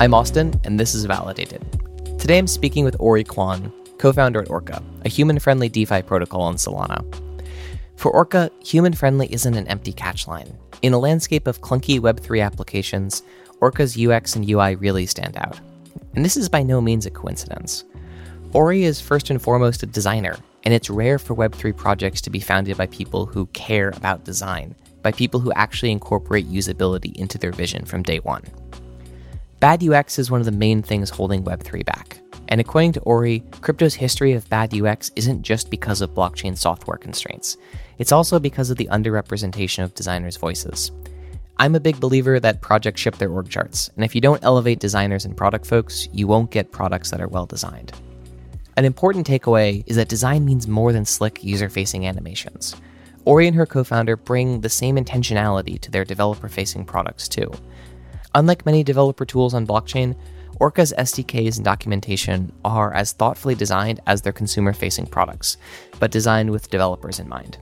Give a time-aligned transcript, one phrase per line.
[0.00, 1.60] I'm Austin, and this is Validated.
[2.18, 6.40] Today I'm speaking with Ori Kwan, co founder at Orca, a human friendly DeFi protocol
[6.40, 7.04] on Solana.
[7.96, 10.56] For Orca, human friendly isn't an empty catchline.
[10.80, 13.22] In a landscape of clunky Web3 applications,
[13.60, 15.60] Orca's UX and UI really stand out.
[16.14, 17.84] And this is by no means a coincidence.
[18.54, 22.40] Ori is first and foremost a designer, and it's rare for Web3 projects to be
[22.40, 27.52] founded by people who care about design, by people who actually incorporate usability into their
[27.52, 28.44] vision from day one.
[29.60, 32.18] Bad UX is one of the main things holding Web3 back.
[32.48, 36.96] And according to Ori, crypto's history of bad UX isn't just because of blockchain software
[36.96, 37.58] constraints,
[37.98, 40.90] it's also because of the underrepresentation of designers' voices.
[41.58, 44.78] I'm a big believer that projects ship their org charts, and if you don't elevate
[44.78, 47.92] designers and product folks, you won't get products that are well designed.
[48.78, 52.76] An important takeaway is that design means more than slick user facing animations.
[53.26, 57.52] Ori and her co founder bring the same intentionality to their developer facing products, too.
[58.34, 60.16] Unlike many developer tools on blockchain,
[60.60, 65.56] Orca's SDKs and documentation are as thoughtfully designed as their consumer facing products,
[65.98, 67.58] but designed with developers in mind.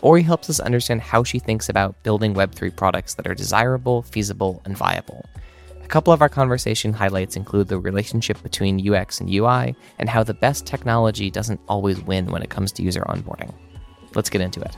[0.00, 4.62] Ori helps us understand how she thinks about building Web3 products that are desirable, feasible,
[4.64, 5.24] and viable.
[5.82, 10.22] A couple of our conversation highlights include the relationship between UX and UI, and how
[10.22, 13.52] the best technology doesn't always win when it comes to user onboarding.
[14.14, 14.76] Let's get into it.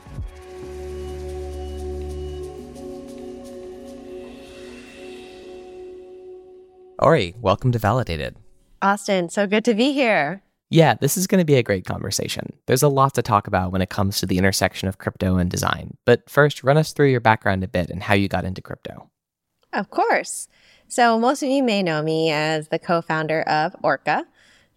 [7.01, 8.37] Ori, welcome to Validated.
[8.81, 10.43] Austin, so good to be here.
[10.71, 12.53] Yeah, this is going to be a great conversation.
[12.67, 15.51] There's a lot to talk about when it comes to the intersection of crypto and
[15.51, 15.97] design.
[16.05, 19.11] But first, run us through your background a bit and how you got into crypto.
[19.73, 20.49] Of course.
[20.87, 24.25] So, most of you may know me as the co founder of Orca,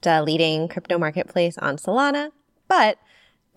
[0.01, 2.31] the leading crypto marketplace on Solana.
[2.67, 2.97] But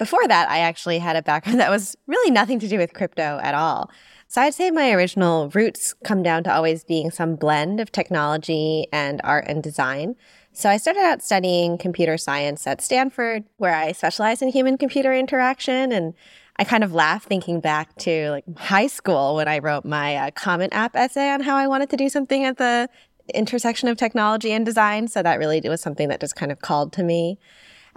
[0.01, 3.39] before that, I actually had a background that was really nothing to do with crypto
[3.43, 3.91] at all.
[4.29, 8.87] So I'd say my original roots come down to always being some blend of technology
[8.93, 10.16] and art and design.
[10.53, 15.12] So I started out studying computer science at Stanford, where I specialized in human computer
[15.12, 15.93] interaction.
[15.93, 16.15] And
[16.56, 20.31] I kind of laugh thinking back to like high school when I wrote my uh,
[20.31, 22.88] Common App essay on how I wanted to do something at the
[23.34, 25.09] intersection of technology and design.
[25.09, 27.38] So that really was something that just kind of called to me.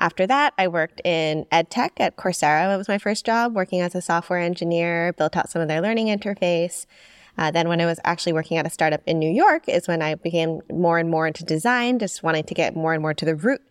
[0.03, 2.73] After that, I worked in ed tech at Coursera.
[2.73, 5.79] It was my first job working as a software engineer, built out some of their
[5.79, 6.85] learning interface.
[7.37, 10.01] Uh, then, when I was actually working at a startup in New York, is when
[10.01, 13.23] I became more and more into design, just wanting to get more and more to
[13.23, 13.61] the root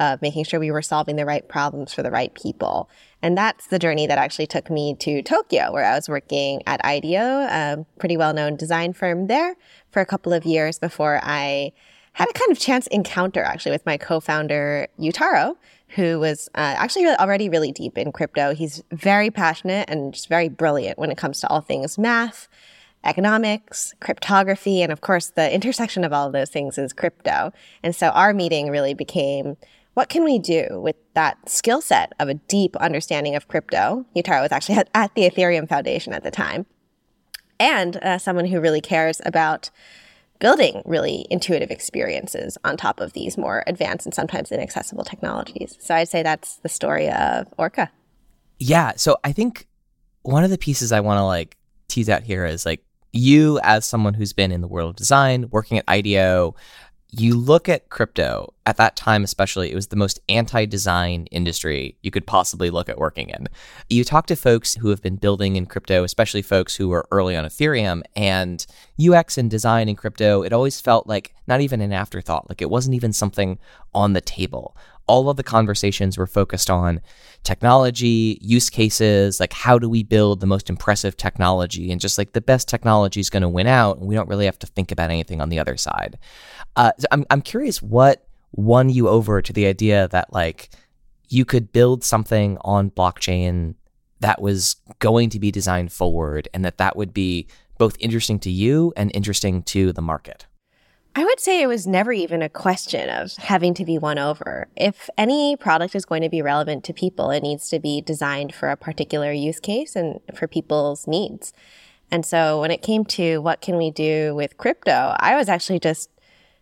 [0.00, 2.88] of making sure we were solving the right problems for the right people.
[3.20, 6.82] And that's the journey that actually took me to Tokyo, where I was working at
[6.86, 9.56] IDEO, a pretty well known design firm there,
[9.90, 11.72] for a couple of years before I
[12.14, 15.56] had a kind of chance encounter actually with my co-founder Yutaro,
[15.94, 18.54] who was uh, actually already really deep in crypto.
[18.54, 22.48] He's very passionate and just very brilliant when it comes to all things math,
[23.04, 27.52] economics, cryptography, and of course the intersection of all of those things is crypto.
[27.82, 29.56] And so our meeting really became
[29.94, 34.06] what can we do with that skill set of a deep understanding of crypto?
[34.16, 36.66] Yutaro was actually at, at the Ethereum Foundation at the time.
[37.60, 39.70] And uh, someone who really cares about
[40.42, 45.78] building really intuitive experiences on top of these more advanced and sometimes inaccessible technologies.
[45.78, 47.92] So I'd say that's the story of Orca.
[48.58, 48.94] Yeah.
[48.96, 49.68] So I think
[50.22, 53.86] one of the pieces I want to like tease out here is like you as
[53.86, 56.56] someone who's been in the world of design, working at IDEO,
[57.14, 61.96] you look at crypto at that time, especially, it was the most anti design industry
[62.02, 63.48] you could possibly look at working in.
[63.90, 67.36] You talk to folks who have been building in crypto, especially folks who were early
[67.36, 68.64] on Ethereum, and
[68.98, 72.70] UX and design in crypto, it always felt like not even an afterthought, like it
[72.70, 73.58] wasn't even something
[73.94, 74.74] on the table
[75.06, 77.00] all of the conversations were focused on
[77.42, 82.32] technology, use cases, like how do we build the most impressive technology, and just like
[82.32, 84.92] the best technology is going to win out, and we don't really have to think
[84.92, 86.18] about anything on the other side.
[86.76, 90.70] Uh, so I'm I'm curious what won you over to the idea that like
[91.28, 93.74] you could build something on blockchain
[94.20, 97.48] that was going to be designed forward, and that that would be
[97.78, 100.46] both interesting to you and interesting to the market.
[101.14, 104.68] I would say it was never even a question of having to be won over.
[104.76, 108.54] If any product is going to be relevant to people, it needs to be designed
[108.54, 111.52] for a particular use case and for people's needs.
[112.10, 115.80] And so when it came to what can we do with crypto, I was actually
[115.80, 116.08] just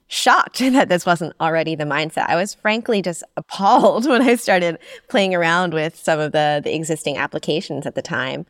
[0.08, 2.26] shocked that this wasn't already the mindset.
[2.28, 6.74] I was frankly just appalled when I started playing around with some of the, the
[6.74, 8.46] existing applications at the time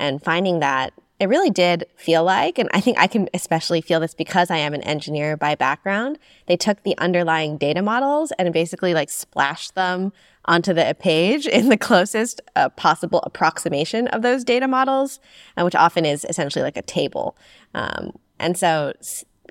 [0.00, 0.92] and finding that
[1.24, 4.58] it really did feel like, and I think I can especially feel this because I
[4.58, 6.18] am an engineer by background.
[6.44, 10.12] They took the underlying data models and basically like splashed them
[10.44, 15.18] onto the page in the closest uh, possible approximation of those data models,
[15.56, 17.38] uh, which often is essentially like a table.
[17.72, 18.92] Um, and so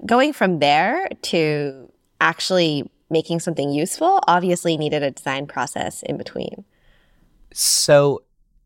[0.05, 1.91] going from there to
[2.21, 6.65] actually making something useful obviously needed a design process in between.
[7.51, 8.21] So,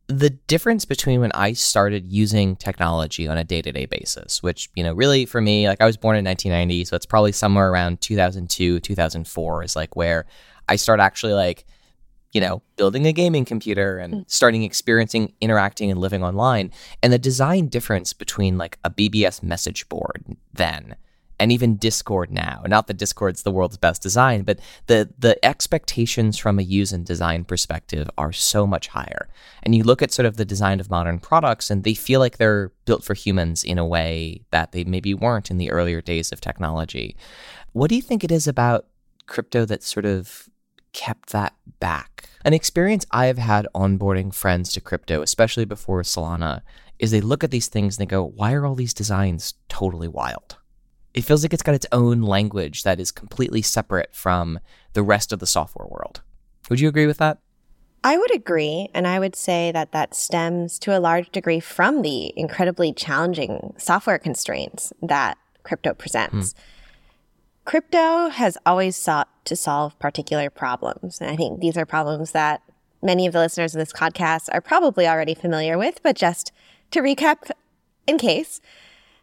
[0.08, 4.70] the difference between when I started using technology on a day to day basis, which,
[4.76, 7.70] you know, really for me, like I was born in 1990, so it's probably somewhere
[7.70, 10.26] around 2002, 2004 is like where
[10.70, 11.66] I start actually like,
[12.32, 14.32] you know, building a gaming computer and mm.
[14.32, 16.72] starting experiencing, interacting, and living online.
[17.04, 20.24] And the design difference between like a BBS message board
[20.54, 20.96] then
[21.40, 22.64] and even Discord now.
[22.68, 27.06] Not that Discord's the world's best design, but the the expectations from a use and
[27.06, 29.30] design perspective are so much higher.
[29.64, 32.38] And you look at sort of the design of modern products and they feel like
[32.38, 36.32] they're built for humans in a way that they maybe weren't in the earlier days
[36.32, 37.16] of technology.
[37.74, 38.88] What do you think it is about
[39.28, 40.50] crypto that sort of
[40.94, 42.30] kept that back?
[42.44, 46.62] An experience I have had onboarding friends to crypto, especially before Solana,
[46.98, 50.08] is they look at these things and they go, why are all these designs totally
[50.08, 50.57] wild?
[51.18, 54.60] It feels like it's got its own language that is completely separate from
[54.94, 56.22] the rest of the software world.
[56.70, 57.40] Would you agree with that?
[58.04, 58.90] I would agree.
[58.94, 63.74] And I would say that that stems to a large degree from the incredibly challenging
[63.80, 66.54] software constraints that crypto presents.
[66.54, 66.60] Hmm.
[67.66, 71.20] Crypto has always sought to solve particular problems.
[71.20, 72.62] And I think these are problems that
[73.02, 76.00] many of the listeners of this podcast are probably already familiar with.
[76.04, 76.52] But just
[76.92, 77.50] to recap,
[78.06, 78.62] in case,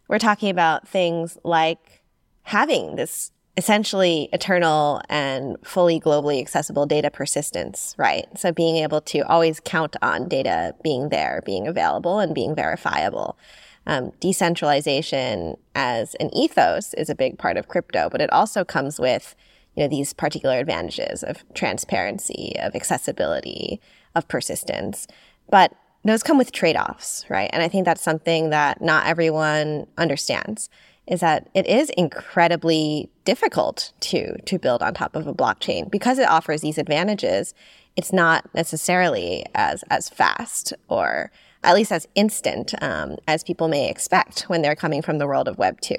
[0.08, 2.02] we're talking about things like
[2.42, 8.26] having this essentially eternal and fully globally accessible data persistence, right?
[8.36, 13.38] So being able to always count on data being there, being available, and being verifiable.
[13.86, 18.98] Um, decentralization as an ethos is a big part of crypto, but it also comes
[18.98, 19.36] with
[19.76, 23.80] you know these particular advantages of transparency, of accessibility,
[24.14, 25.06] of persistence.
[25.50, 25.74] But
[26.04, 27.50] those come with trade-offs, right?
[27.52, 30.68] And I think that's something that not everyone understands
[31.06, 36.18] is that it is incredibly difficult to to build on top of a blockchain because
[36.18, 37.54] it offers these advantages.
[37.96, 41.30] It's not necessarily as as fast or
[41.62, 45.48] at least as instant um, as people may expect when they're coming from the world
[45.48, 45.96] of Web two,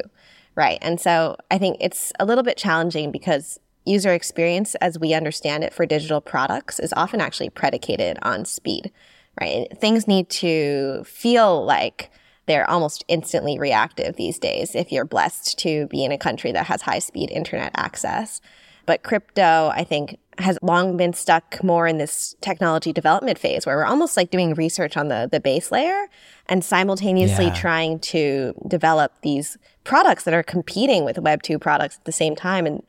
[0.56, 0.80] right?
[0.82, 5.64] And so I think it's a little bit challenging because user experience, as we understand
[5.64, 8.92] it for digital products, is often actually predicated on speed
[9.40, 9.68] right?
[9.78, 12.12] Things need to feel like
[12.46, 16.68] they're almost instantly reactive these days if you're blessed to be in a country that
[16.68, 18.40] has high speed internet access.
[18.86, 23.78] But crypto, I think, has long been stuck more in this technology development phase where
[23.78, 26.08] we're almost like doing research on the, the base layer
[26.48, 27.54] and simultaneously yeah.
[27.54, 32.36] trying to develop these products that are competing with Web 2 products at the same
[32.36, 32.68] time.
[32.68, 32.84] And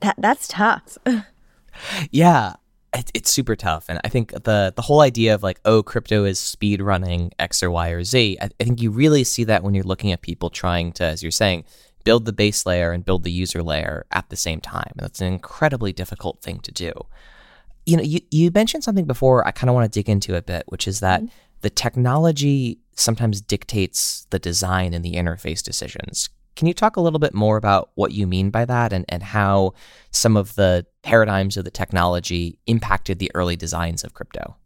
[0.00, 0.98] that that's tough.
[2.10, 2.54] yeah
[2.94, 3.86] it, it's super tough.
[3.88, 7.62] And I think the the whole idea of like, oh, crypto is speed running X
[7.62, 10.22] or Y or Z, I, I think you really see that when you're looking at
[10.22, 11.64] people trying to, as you're saying,
[12.04, 14.92] build the base layer and build the user layer at the same time.
[14.96, 16.92] And that's an incredibly difficult thing to do.
[17.86, 20.42] You know, you, you mentioned something before I kind of want to dig into a
[20.42, 21.34] bit, which is that mm-hmm.
[21.60, 26.28] the technology sometimes dictates the design and the interface decisions.
[26.56, 29.22] Can you talk a little bit more about what you mean by that and, and
[29.22, 29.72] how
[30.10, 34.56] some of the paradigms of the technology impacted the early designs of crypto?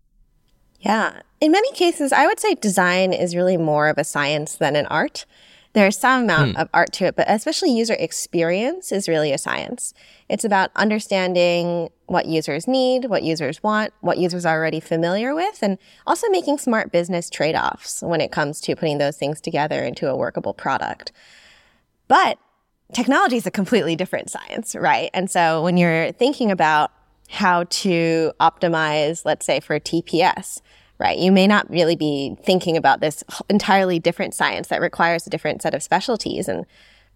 [0.80, 1.22] Yeah.
[1.40, 4.86] In many cases, I would say design is really more of a science than an
[4.86, 5.24] art.
[5.72, 6.60] There's some amount hmm.
[6.60, 9.92] of art to it, but especially user experience is really a science.
[10.28, 15.58] It's about understanding what users need, what users want, what users are already familiar with,
[15.62, 19.82] and also making smart business trade offs when it comes to putting those things together
[19.82, 21.10] into a workable product.
[22.08, 22.38] But
[22.92, 25.10] technology is a completely different science, right?
[25.14, 26.92] And so when you're thinking about
[27.28, 30.60] how to optimize, let's say for TPS,
[30.98, 31.18] right?
[31.18, 35.62] You may not really be thinking about this entirely different science that requires a different
[35.62, 36.48] set of specialties.
[36.48, 36.66] And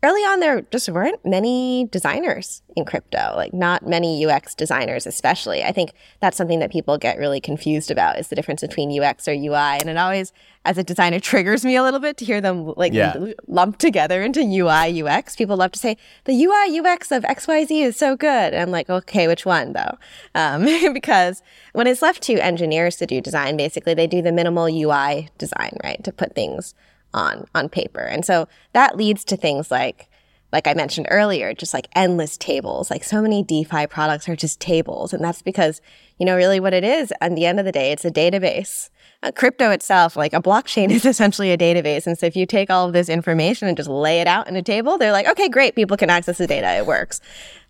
[0.02, 5.64] early on, there just weren't many designers in crypto, like not many UX designers, especially.
[5.64, 9.26] I think that's something that people get really confused about is the difference between UX
[9.26, 9.80] or UI.
[9.80, 10.32] And it always,
[10.64, 13.32] as a designer, triggers me a little bit to hear them like yeah.
[13.48, 15.34] lumped together into UI, UX.
[15.34, 18.54] People love to say the UI, UX of XYZ is so good.
[18.54, 19.98] And I'm like, okay, which one though?
[20.34, 24.66] Um, because when it's left to engineers to do design, basically they do the minimal
[24.66, 26.02] UI design, right?
[26.04, 26.74] To put things
[27.14, 28.00] on on paper.
[28.00, 30.08] And so that leads to things like
[30.52, 32.90] like I mentioned earlier, just like endless tables.
[32.90, 35.12] Like so many DeFi products are just tables.
[35.12, 35.80] And that's because,
[36.18, 38.90] you know, really what it is at the end of the day, it's a database.
[39.22, 42.06] Uh, crypto itself, like a blockchain is essentially a database.
[42.06, 44.56] And so if you take all of this information and just lay it out in
[44.56, 46.76] a table, they're like, okay, great, people can access the data.
[46.76, 47.20] It works.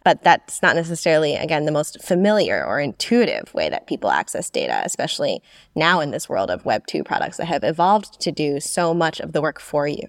[0.05, 4.81] But that's not necessarily, again, the most familiar or intuitive way that people access data,
[4.85, 5.43] especially
[5.75, 9.21] now in this world of Web 2 products that have evolved to do so much
[9.21, 10.09] of the work for you.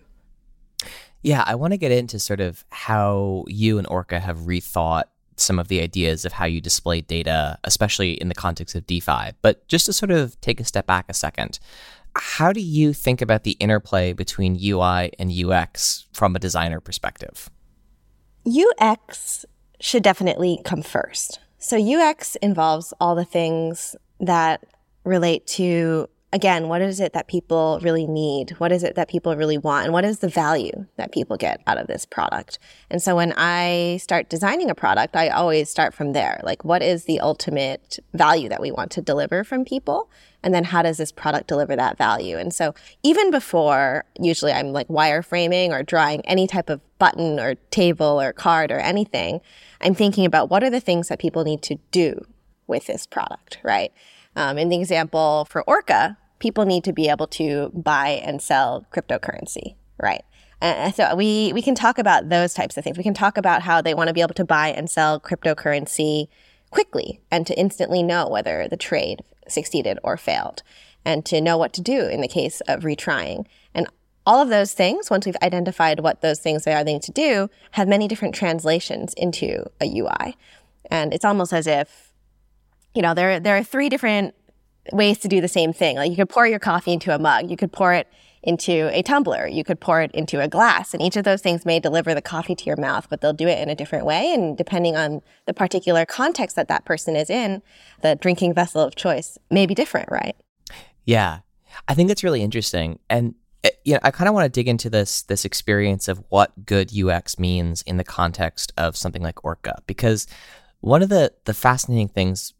[1.22, 5.06] Yeah, I want to get into sort of how you and Orca have rethought
[5.40, 9.32] some of the ideas of how you display data, especially in the context of DeFi.
[9.42, 11.60] But just to sort of take a step back a second,
[12.16, 17.50] how do you think about the interplay between UI and UX from a designer perspective?
[18.48, 19.46] UX
[19.80, 21.40] should definitely come first.
[21.58, 24.66] So UX involves all the things that
[25.04, 28.52] relate to again, what is it that people really need?
[28.60, 29.86] What is it that people really want?
[29.86, 32.60] And what is the value that people get out of this product?
[32.90, 36.40] And so when I start designing a product, I always start from there.
[36.44, 40.10] Like, what is the ultimate value that we want to deliver from people?
[40.44, 42.38] And then how does this product deliver that value?
[42.38, 47.56] And so even before, usually I'm like wireframing or drawing any type of button or
[47.72, 49.42] table or card or anything,
[49.82, 52.26] I'm thinking about what are the things that people need to do
[52.68, 53.92] with this product, right?
[54.36, 58.86] Um, in the example for Orca, people need to be able to buy and sell
[58.92, 60.24] cryptocurrency, right?
[60.62, 62.98] And so we we can talk about those types of things.
[62.98, 66.28] We can talk about how they want to be able to buy and sell cryptocurrency
[66.70, 70.62] quickly and to instantly know whether the trade succeeded or failed
[71.06, 73.46] and to know what to do in the case of retrying.
[73.74, 73.88] And
[74.26, 77.50] all of those things, once we've identified what those things are they need to do,
[77.72, 80.38] have many different translations into a UI.
[80.92, 82.10] And it's almost as if
[82.94, 84.36] you know, there there are three different
[84.92, 85.98] ways to do the same thing.
[85.98, 88.08] Like you could pour your coffee into a mug, you could pour it
[88.42, 91.66] into a tumbler, you could pour it into a glass, and each of those things
[91.66, 94.34] may deliver the coffee to your mouth, but they'll do it in a different way.
[94.34, 97.62] And depending on the particular context that that person is in,
[98.02, 100.36] the drinking vessel of choice may be different, right?
[101.06, 101.40] Yeah,
[101.88, 104.68] I think it's really interesting, and eh, you know, I kind of want to dig
[104.68, 109.44] into this this experience of what good UX means in the context of something like
[109.44, 110.28] Orca, because
[110.80, 112.54] one of the the fascinating things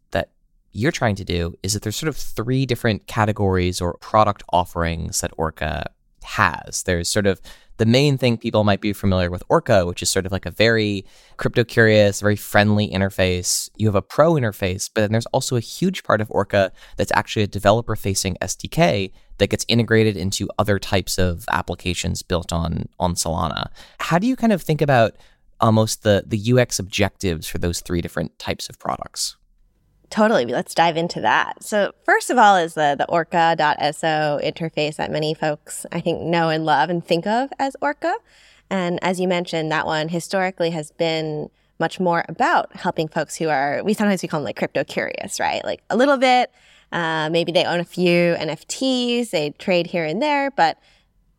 [0.72, 5.20] you're trying to do is that there's sort of three different categories or product offerings
[5.20, 5.90] that Orca
[6.22, 6.82] has.
[6.84, 7.40] There's sort of
[7.78, 10.50] the main thing people might be familiar with Orca, which is sort of like a
[10.50, 11.06] very
[11.38, 13.70] crypto curious, very friendly interface.
[13.76, 17.12] You have a pro interface, but then there's also a huge part of Orca that's
[17.14, 22.86] actually a developer facing SDK that gets integrated into other types of applications built on
[22.98, 23.70] on Solana.
[23.98, 25.16] How do you kind of think about
[25.58, 29.38] almost the the UX objectives for those three different types of products?
[30.10, 30.44] Totally.
[30.44, 31.62] Let's dive into that.
[31.62, 36.48] So first of all is the, the orca.so interface that many folks I think know
[36.48, 38.14] and love and think of as Orca.
[38.68, 41.48] And as you mentioned, that one historically has been
[41.78, 45.40] much more about helping folks who are, we sometimes we call them like crypto curious,
[45.40, 45.64] right?
[45.64, 46.52] Like a little bit,
[46.92, 50.78] uh, maybe they own a few NFTs, they trade here and there, but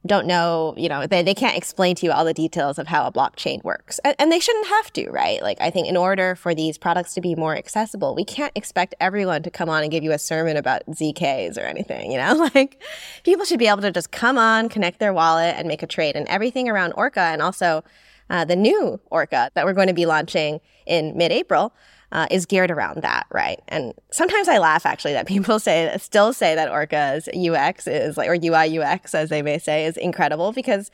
[0.05, 3.05] don't know, you know, they, they can't explain to you all the details of how
[3.05, 3.99] a blockchain works.
[3.99, 5.41] And, and, they shouldn't have to, right?
[5.43, 8.95] Like, I think in order for these products to be more accessible, we can't expect
[8.99, 12.49] everyone to come on and give you a sermon about ZKs or anything, you know?
[12.55, 12.81] Like,
[13.23, 16.15] people should be able to just come on, connect their wallet, and make a trade.
[16.15, 17.83] And everything around Orca and also
[18.29, 21.73] uh, the new Orca that we're going to be launching in mid April
[22.11, 23.59] uh, is geared around that, right?
[23.67, 28.29] And sometimes I laugh actually that people say still say that Orca's UX is like
[28.29, 30.91] or UI UX as they may say is incredible because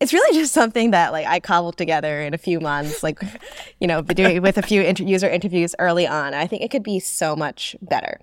[0.00, 3.20] it's really just something that like I cobbled together in a few months, like
[3.80, 6.34] you know, doing with a few inter- user interviews early on.
[6.34, 8.20] I think it could be so much better.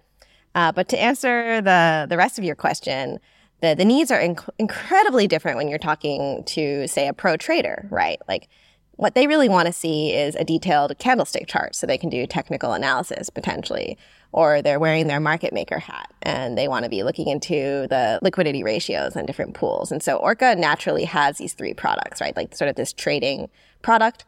[0.56, 3.20] Uh, but to answer the the rest of your question,
[3.62, 7.88] the the needs are inc- incredibly different when you're talking to say a pro trader,
[7.92, 8.20] right?
[8.28, 8.50] Like
[8.98, 12.28] what they really want to see is a detailed candlestick chart so they can do
[12.28, 13.98] technical analysis potentially.
[14.34, 18.20] Or they're wearing their market maker hat and they want to be looking into the
[18.22, 19.92] liquidity ratios on different pools.
[19.92, 22.36] And so Orca naturally has these three products, right?
[22.36, 23.50] Like sort of this trading
[23.82, 24.26] product,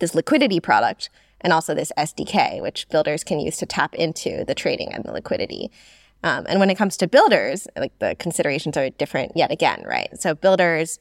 [0.00, 1.08] this liquidity product,
[1.40, 5.12] and also this SDK, which builders can use to tap into the trading and the
[5.12, 5.70] liquidity.
[6.24, 10.08] Um, and when it comes to builders, like the considerations are different yet again, right?
[10.20, 11.00] So builders,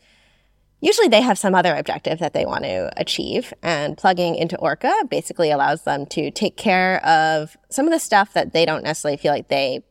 [0.81, 4.93] usually they have some other objective that they want to achieve and plugging into orca
[5.09, 9.17] basically allows them to take care of some of the stuff that they don't necessarily
[9.17, 9.81] feel like they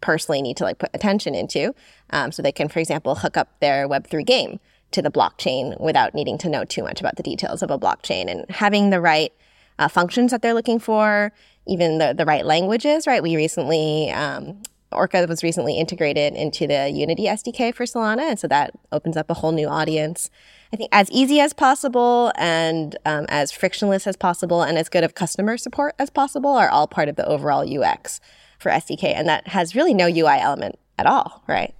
[0.00, 1.74] personally need to like put attention into.
[2.10, 4.60] Um, so they can for example hook up their web3 game
[4.92, 8.30] to the blockchain without needing to know too much about the details of a blockchain.
[8.30, 9.32] And having the right
[9.78, 11.32] uh, functions that they're looking for
[11.66, 13.22] even the, the right languages right?
[13.22, 14.62] We recently um,
[14.92, 19.30] Orca was recently integrated into the Unity SDK for Solana, and so that opens up
[19.30, 20.30] a whole new audience.
[20.72, 25.04] I think as easy as possible and um, as frictionless as possible and as good
[25.04, 28.20] of customer support as possible are all part of the overall UX
[28.58, 31.74] for SDK, and that has really no UI element at all, right?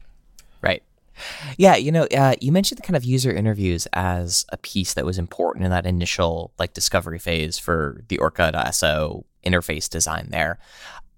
[0.61, 0.83] Right.
[1.57, 5.07] Yeah, you know, uh, you mentioned the kind of user interviews as a piece that
[5.07, 10.59] was important in that initial like discovery phase for the Orca.so interface design there.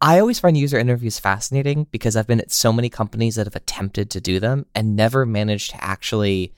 [0.01, 3.57] I always find user interviews fascinating because I've been at so many companies that have
[3.57, 6.53] attempted to do them and never managed to actually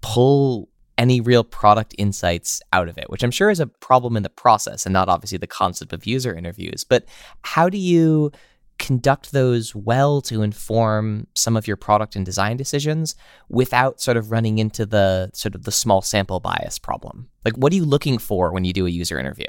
[0.00, 4.22] pull any real product insights out of it, which I'm sure is a problem in
[4.22, 6.84] the process and not obviously the concept of user interviews.
[6.84, 7.06] But
[7.42, 8.32] how do you
[8.78, 13.14] conduct those well to inform some of your product and design decisions
[13.48, 17.28] without sort of running into the sort of the small sample bias problem?
[17.44, 19.46] Like what are you looking for when you do a user interview?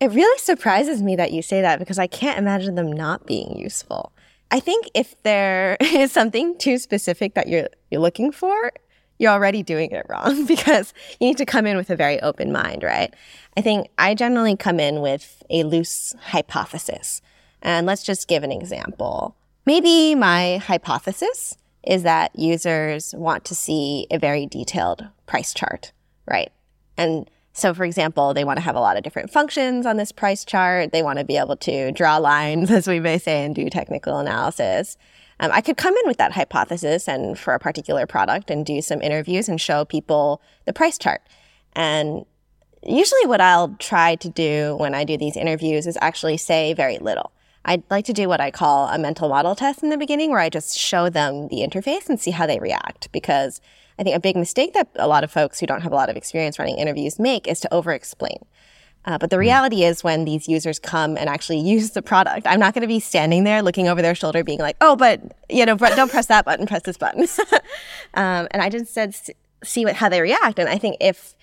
[0.00, 3.56] It really surprises me that you say that because I can't imagine them not being
[3.56, 4.12] useful.
[4.50, 8.72] I think if there is something too specific that you're you're looking for,
[9.18, 12.52] you're already doing it wrong because you need to come in with a very open
[12.52, 13.12] mind, right?
[13.56, 17.20] I think I generally come in with a loose hypothesis.
[17.60, 19.34] And let's just give an example.
[19.66, 25.92] Maybe my hypothesis is that users want to see a very detailed price chart,
[26.26, 26.52] right?
[26.96, 27.28] And
[27.58, 30.44] so, for example, they want to have a lot of different functions on this price
[30.44, 30.92] chart.
[30.92, 34.18] They want to be able to draw lines, as we may say, and do technical
[34.18, 34.96] analysis.
[35.40, 38.80] Um, I could come in with that hypothesis and for a particular product and do
[38.82, 41.22] some interviews and show people the price chart.
[41.74, 42.24] And
[42.82, 46.98] usually, what I'll try to do when I do these interviews is actually say very
[46.98, 47.32] little.
[47.64, 50.40] I'd like to do what I call a mental model test in the beginning, where
[50.40, 53.12] I just show them the interface and see how they react.
[53.12, 53.60] Because
[53.98, 56.08] I think a big mistake that a lot of folks who don't have a lot
[56.08, 58.38] of experience running interviews make is to over explain.
[59.04, 59.40] Uh, but the hmm.
[59.40, 62.88] reality is, when these users come and actually use the product, I'm not going to
[62.88, 66.26] be standing there looking over their shoulder, being like, "Oh, but you know, don't press
[66.26, 67.22] that button, press this button."
[68.14, 69.14] um, and I just said,
[69.64, 70.58] see what how they react.
[70.58, 71.34] And I think if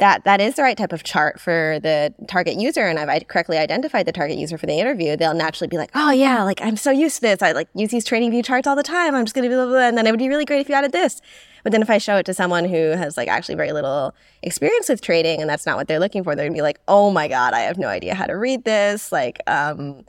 [0.00, 3.58] that that is the right type of chart for the target user and I've correctly
[3.58, 6.76] identified the target user for the interview, they'll naturally be like, oh yeah, like I'm
[6.76, 7.42] so used to this.
[7.42, 9.14] I like use these trading view charts all the time.
[9.14, 9.88] I'm just gonna be blah, blah, blah.
[9.88, 11.20] and then it would be really great if you added this.
[11.62, 14.88] But then if I show it to someone who has like actually very little experience
[14.88, 17.28] with trading and that's not what they're looking for, they're gonna be like, oh my
[17.28, 19.12] God, I have no idea how to read this.
[19.12, 20.04] Like, um,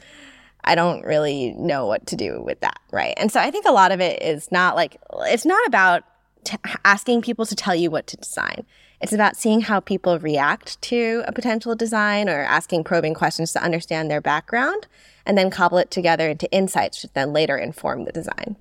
[0.63, 2.79] I don't really know what to do with that.
[2.91, 3.13] Right.
[3.17, 6.03] And so I think a lot of it is not like, it's not about
[6.43, 8.65] t- asking people to tell you what to design.
[9.01, 13.63] It's about seeing how people react to a potential design or asking probing questions to
[13.63, 14.87] understand their background
[15.25, 18.57] and then cobble it together into insights to then later inform the design.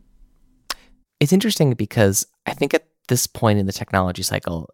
[1.21, 4.71] It's interesting because I think at this point in the technology cycle,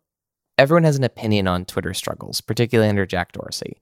[0.56, 3.80] everyone has an opinion on Twitter struggles, particularly under Jack Dorsey.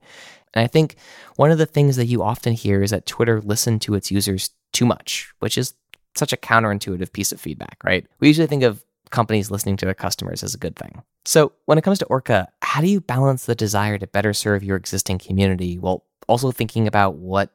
[0.55, 0.95] And I think
[1.35, 4.49] one of the things that you often hear is that Twitter listened to its users
[4.73, 5.75] too much, which is
[6.15, 8.07] such a counterintuitive piece of feedback, right?
[8.19, 11.01] We usually think of companies listening to their customers is a good thing.
[11.25, 14.63] So, when it comes to Orca, how do you balance the desire to better serve
[14.63, 17.51] your existing community while also thinking about what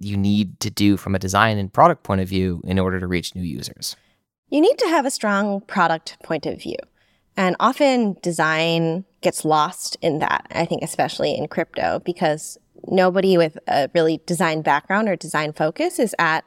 [0.00, 3.06] you need to do from a design and product point of view in order to
[3.06, 3.96] reach new users?
[4.48, 6.76] You need to have a strong product point of view.
[7.36, 13.58] And often design gets lost in that, I think, especially in crypto, because nobody with
[13.66, 16.44] a really design background or design focus is at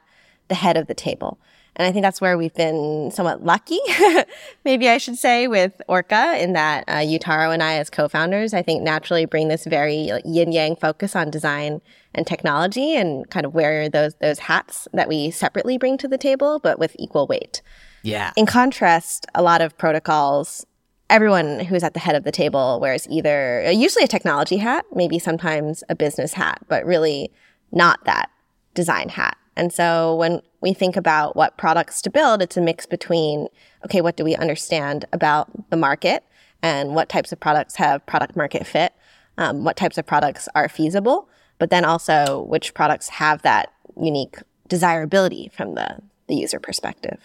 [0.48, 1.40] the head of the table.
[1.76, 3.78] And I think that's where we've been somewhat lucky,
[4.64, 8.62] maybe I should say, with Orca in that uh, Yutaro and I, as co-founders, I
[8.62, 11.82] think naturally bring this very like, yin yang focus on design
[12.14, 16.16] and technology, and kind of wear those those hats that we separately bring to the
[16.16, 17.60] table, but with equal weight.
[18.02, 18.32] Yeah.
[18.36, 20.64] In contrast, a lot of protocols
[21.10, 25.18] everyone who's at the head of the table wears either usually a technology hat, maybe
[25.18, 27.30] sometimes a business hat, but really
[27.70, 28.30] not that
[28.74, 29.36] design hat.
[29.56, 33.48] And so when we think about what products to build, it's a mix between,
[33.84, 36.24] okay, what do we understand about the market
[36.62, 38.92] and what types of products have product market fit?
[39.38, 44.38] Um, what types of products are feasible, but then also which products have that unique
[44.66, 47.20] desirability from the, the user perspective.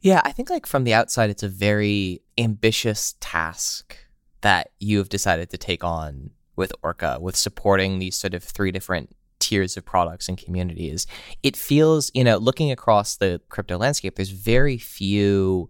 [0.00, 3.96] Yeah, I think like from the outside, it's a very ambitious task
[4.40, 8.72] that you have decided to take on with Orca, with supporting these sort of three
[8.72, 11.06] different tiers of products and communities.
[11.42, 15.68] It feels, you know, looking across the crypto landscape, there's very few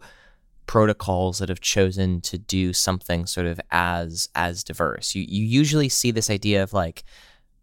[0.67, 5.15] protocols that have chosen to do something sort of as as diverse.
[5.15, 7.05] You you usually see this idea of like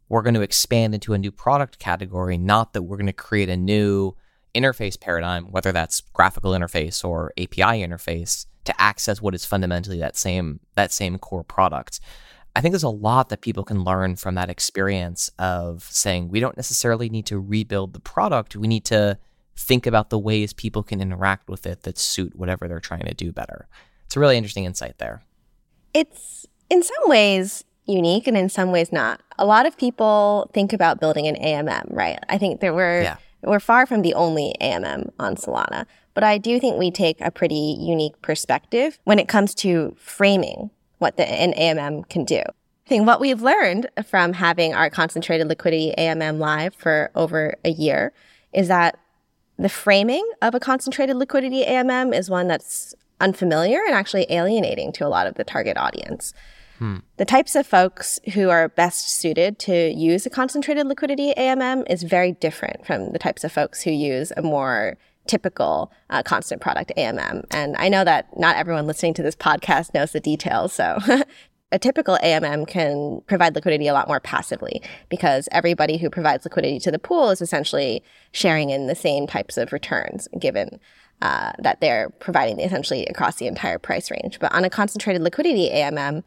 [0.10, 3.50] we're going to expand into a new product category, not that we're going to create
[3.50, 4.16] a new
[4.54, 10.16] interface paradigm, whether that's graphical interface or API interface, to access what is fundamentally that
[10.16, 12.00] same that same core product.
[12.56, 16.40] I think there's a lot that people can learn from that experience of saying we
[16.40, 18.56] don't necessarily need to rebuild the product.
[18.56, 19.18] We need to
[19.56, 23.14] think about the ways people can interact with it that suit whatever they're trying to
[23.14, 23.68] do better.
[24.06, 25.24] It's a really interesting insight there.
[25.94, 29.22] It's in some ways unique and in some ways not.
[29.38, 32.20] A lot of people think about building an AMM, right?
[32.30, 33.18] I think that we're yeah.
[33.42, 37.32] we're far from the only AMM on Solana, but I do think we take a
[37.32, 40.70] pretty unique perspective when it comes to framing
[41.04, 42.40] what the, an AMM can do.
[42.40, 47.70] I think what we've learned from having our concentrated liquidity AMM live for over a
[47.70, 48.12] year
[48.52, 48.98] is that
[49.58, 55.06] the framing of a concentrated liquidity AMM is one that's unfamiliar and actually alienating to
[55.06, 56.34] a lot of the target audience.
[56.80, 56.98] Hmm.
[57.18, 62.04] The types of folks who are best suited to use a concentrated liquidity AMM is
[62.04, 66.92] very different from the types of folks who use a more typical uh, constant product
[66.98, 67.46] AMM.
[67.52, 70.74] And I know that not everyone listening to this podcast knows the details.
[70.74, 71.00] So
[71.72, 76.80] a typical AMM can provide liquidity a lot more passively because everybody who provides liquidity
[76.80, 80.80] to the pool is essentially sharing in the same types of returns given
[81.22, 84.40] uh, that they're providing essentially across the entire price range.
[84.40, 86.24] But on a concentrated liquidity AMM,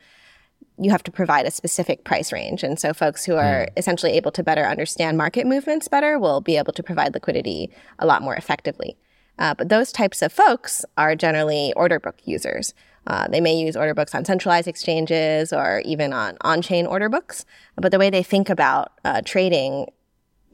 [0.79, 2.63] you have to provide a specific price range.
[2.63, 3.69] And so folks who are mm.
[3.77, 8.07] essentially able to better understand market movements better will be able to provide liquidity a
[8.07, 8.97] lot more effectively.
[9.39, 12.75] Uh, but those types of folks are generally order book users.
[13.07, 17.45] Uh, they may use order books on centralized exchanges or even on on-chain order books.
[17.77, 19.87] But the way they think about uh, trading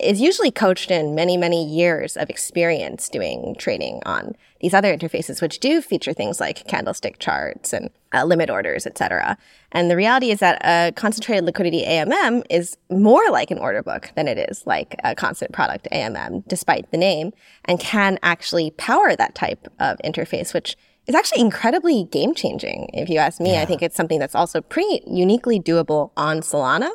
[0.03, 5.43] is usually coached in many, many years of experience doing trading on these other interfaces,
[5.43, 9.37] which do feature things like candlestick charts and uh, limit orders, etc.
[9.73, 14.13] And the reality is that a concentrated liquidity AMM is more like an order book
[14.15, 17.33] than it is like a constant product AMM, despite the name,
[17.65, 22.91] and can actually power that type of interface, which is actually incredibly game changing.
[22.95, 23.63] If you ask me, yeah.
[23.63, 26.91] I think it's something that's also pretty uniquely doable on Solana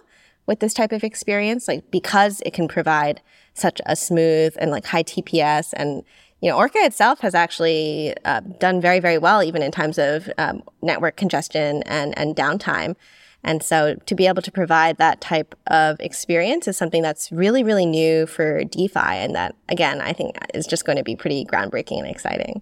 [0.48, 3.22] with this type of experience, like because it can provide
[3.54, 6.04] such a smooth and like high TPS and
[6.42, 10.30] you know, Orca itself has actually uh, done very, very well, even in times of
[10.38, 12.96] um, network congestion and, and downtime.
[13.44, 17.64] And so to be able to provide that type of experience is something that's really,
[17.64, 19.00] really new for DeFi.
[19.00, 22.62] And that, again, I think is just going to be pretty groundbreaking and exciting.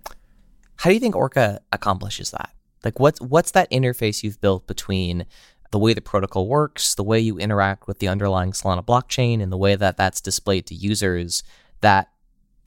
[0.78, 2.52] How do you think Orca accomplishes that?
[2.84, 5.26] Like, what's, what's that interface you've built between
[5.76, 9.52] the way the protocol works, the way you interact with the underlying Solana blockchain, and
[9.52, 11.44] the way that that's displayed to users
[11.82, 12.14] that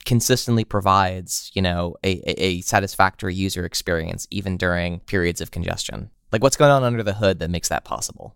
[0.05, 6.11] consistently provides, you know, a, a satisfactory user experience even during periods of congestion.
[6.31, 8.35] Like what's going on under the hood that makes that possible?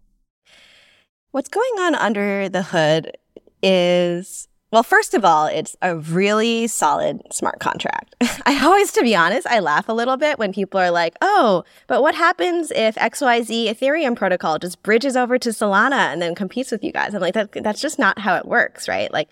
[1.30, 3.16] What's going on under the hood
[3.62, 8.16] is well, first of all, it's a really solid smart contract.
[8.48, 11.64] I always, to be honest, I laugh a little bit when people are like, oh,
[11.86, 16.72] but what happens if XYZ Ethereum protocol just bridges over to Solana and then competes
[16.72, 17.14] with you guys?
[17.14, 19.14] I'm like, that, that's just not how it works, right?
[19.14, 19.30] Like,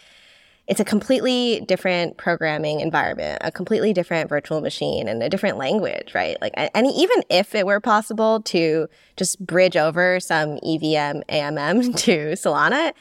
[0.68, 6.14] it's a completely different programming environment, a completely different virtual machine and a different language,
[6.14, 6.38] right?
[6.40, 12.34] Like, and even if it were possible to just bridge over some EVM AMM to
[12.34, 12.94] Solana,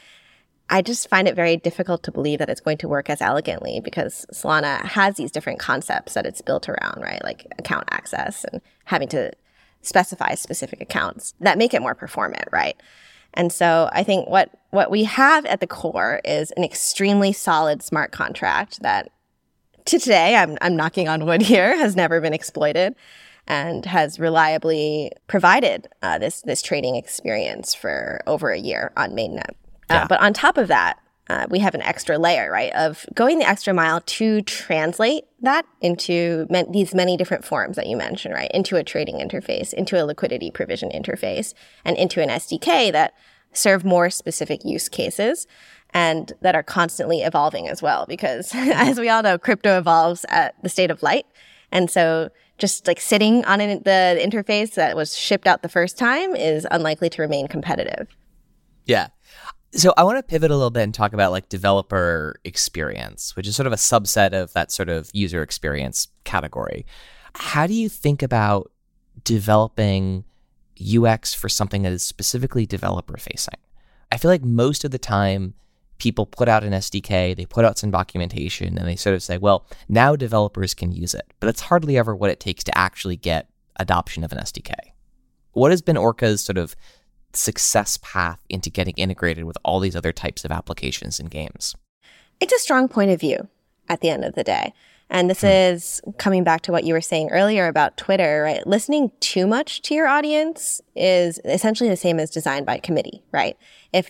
[0.71, 3.81] I just find it very difficult to believe that it's going to work as elegantly
[3.81, 7.21] because Solana has these different concepts that it's built around, right?
[7.23, 9.33] Like account access and having to
[9.81, 12.81] specify specific accounts that make it more performant, right?
[13.33, 17.83] And so I think what, what we have at the core is an extremely solid
[17.83, 19.11] smart contract that
[19.85, 22.95] to today, I'm, I'm knocking on wood here, has never been exploited
[23.45, 29.55] and has reliably provided uh, this, this trading experience for over a year on mainnet.
[29.91, 30.99] Uh, but on top of that,
[31.29, 35.65] uh, we have an extra layer, right, of going the extra mile to translate that
[35.79, 40.03] into these many different forms that you mentioned, right, into a trading interface, into a
[40.03, 41.53] liquidity provision interface,
[41.85, 43.13] and into an SDK that
[43.53, 45.47] serve more specific use cases
[45.93, 48.05] and that are constantly evolving as well.
[48.05, 51.25] Because as we all know, crypto evolves at the state of light.
[51.71, 55.97] And so just like sitting on an, the interface that was shipped out the first
[55.97, 58.07] time is unlikely to remain competitive.
[58.85, 59.07] Yeah.
[59.73, 63.47] So I want to pivot a little bit and talk about like developer experience, which
[63.47, 66.85] is sort of a subset of that sort of user experience category.
[67.35, 68.69] How do you think about
[69.23, 70.25] developing
[70.81, 73.55] UX for something that is specifically developer facing?
[74.11, 75.53] I feel like most of the time
[75.99, 79.37] people put out an SDK, they put out some documentation, and they sort of say,
[79.37, 81.31] well, now developers can use it.
[81.39, 84.73] But it's hardly ever what it takes to actually get adoption of an SDK.
[85.53, 86.75] What has been Orca's sort of
[87.35, 91.75] success path into getting integrated with all these other types of applications and games?
[92.39, 93.47] It's a strong point of view
[93.87, 94.73] at the end of the day.
[95.09, 95.47] And this hmm.
[95.47, 98.65] is coming back to what you were saying earlier about Twitter, right?
[98.65, 103.57] Listening too much to your audience is essentially the same as design by committee, right?
[103.93, 104.09] If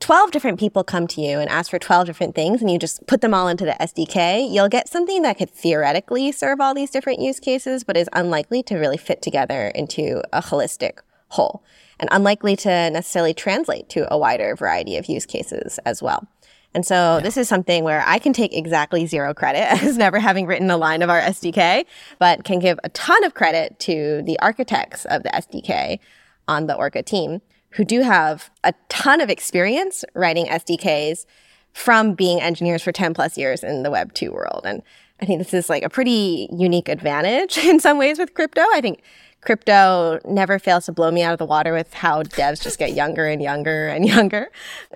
[0.00, 3.06] 12 different people come to you and ask for 12 different things and you just
[3.06, 6.90] put them all into the SDK, you'll get something that could theoretically serve all these
[6.90, 11.62] different use cases, but is unlikely to really fit together into a holistic whole
[11.98, 16.26] and unlikely to necessarily translate to a wider variety of use cases as well.
[16.74, 17.20] And so yeah.
[17.20, 20.76] this is something where I can take exactly zero credit as never having written a
[20.76, 21.86] line of our SDK,
[22.18, 25.98] but can give a ton of credit to the architects of the SDK
[26.46, 31.26] on the Orca team who do have a ton of experience writing SDKs
[31.72, 34.62] from being engineers for 10 plus years in the Web 2 world.
[34.64, 34.82] And
[35.20, 38.62] I think this is like a pretty unique advantage in some ways with crypto.
[38.72, 39.02] I think
[39.46, 42.92] crypto never fails to blow me out of the water with how devs just get
[42.92, 44.50] younger and younger and younger.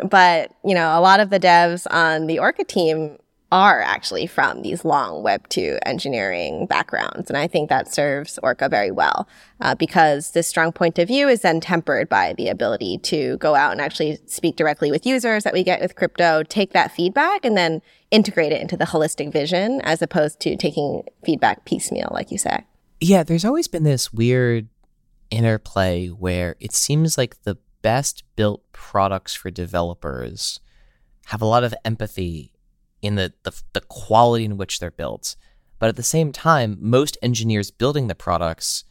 [0.04, 3.16] But, you know, a lot of the devs on the Orca team
[3.52, 7.28] are actually from these long Web 2 engineering backgrounds.
[7.28, 9.28] And I think that serves Orca very well
[9.60, 13.56] uh, because this strong point of view is then tempered by the ability to go
[13.56, 17.44] out and actually speak directly with users that we get with crypto, take that feedback,
[17.44, 17.82] and then
[18.12, 22.64] integrate it into the holistic vision as opposed to taking feedback piecemeal, like you say.
[23.00, 24.68] Yeah, there's always been this weird
[25.30, 30.60] interplay where it seems like the best built products for developers
[31.26, 32.52] have a lot of empathy
[33.00, 35.36] in the, the, the quality in which they're built.
[35.78, 38.84] But at the same time, most engineers building the products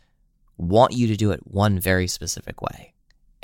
[0.58, 2.94] want you to do it one very specific way.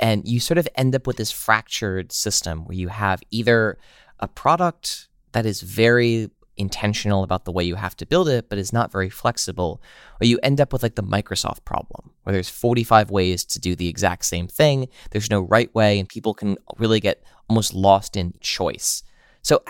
[0.00, 3.78] And you sort of end up with this fractured system where you have either
[4.18, 8.58] a product that is very intentional about the way you have to build it, but
[8.58, 9.82] is not very flexible,
[10.20, 13.74] or you end up with like the Microsoft problem, where there's 45 ways to do
[13.76, 14.88] the exact same thing.
[15.10, 19.02] There's no right way, and people can really get almost lost in choice.
[19.42, 19.62] So,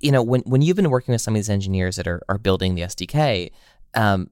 [0.00, 2.38] you know, when, when you've been working with some of these engineers that are, are
[2.38, 3.50] building the SDK,
[3.94, 4.30] um,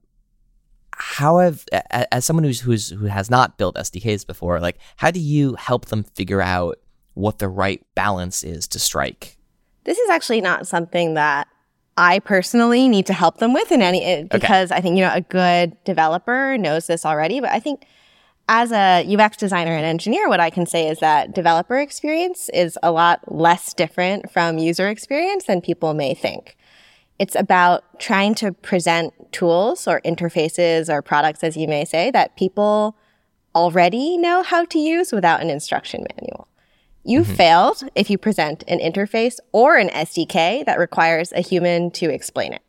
[0.99, 5.19] how have as someone who's who's who has not built SDKs before, like how do
[5.19, 6.77] you help them figure out
[7.13, 9.37] what the right balance is to strike?
[9.85, 11.47] This is actually not something that
[11.99, 14.77] I personally need to help them with in any eh, because okay.
[14.77, 17.85] I think you know a good developer knows this already, but I think
[18.47, 22.79] as a UX designer and engineer, what I can say is that developer experience is
[22.81, 26.57] a lot less different from user experience than people may think.
[27.19, 32.37] It's about trying to present tools or interfaces or products, as you may say, that
[32.37, 32.95] people
[33.53, 36.48] already know how to use without an instruction manual.
[37.03, 37.33] You mm-hmm.
[37.33, 42.53] failed if you present an interface or an SDK that requires a human to explain
[42.53, 42.61] it.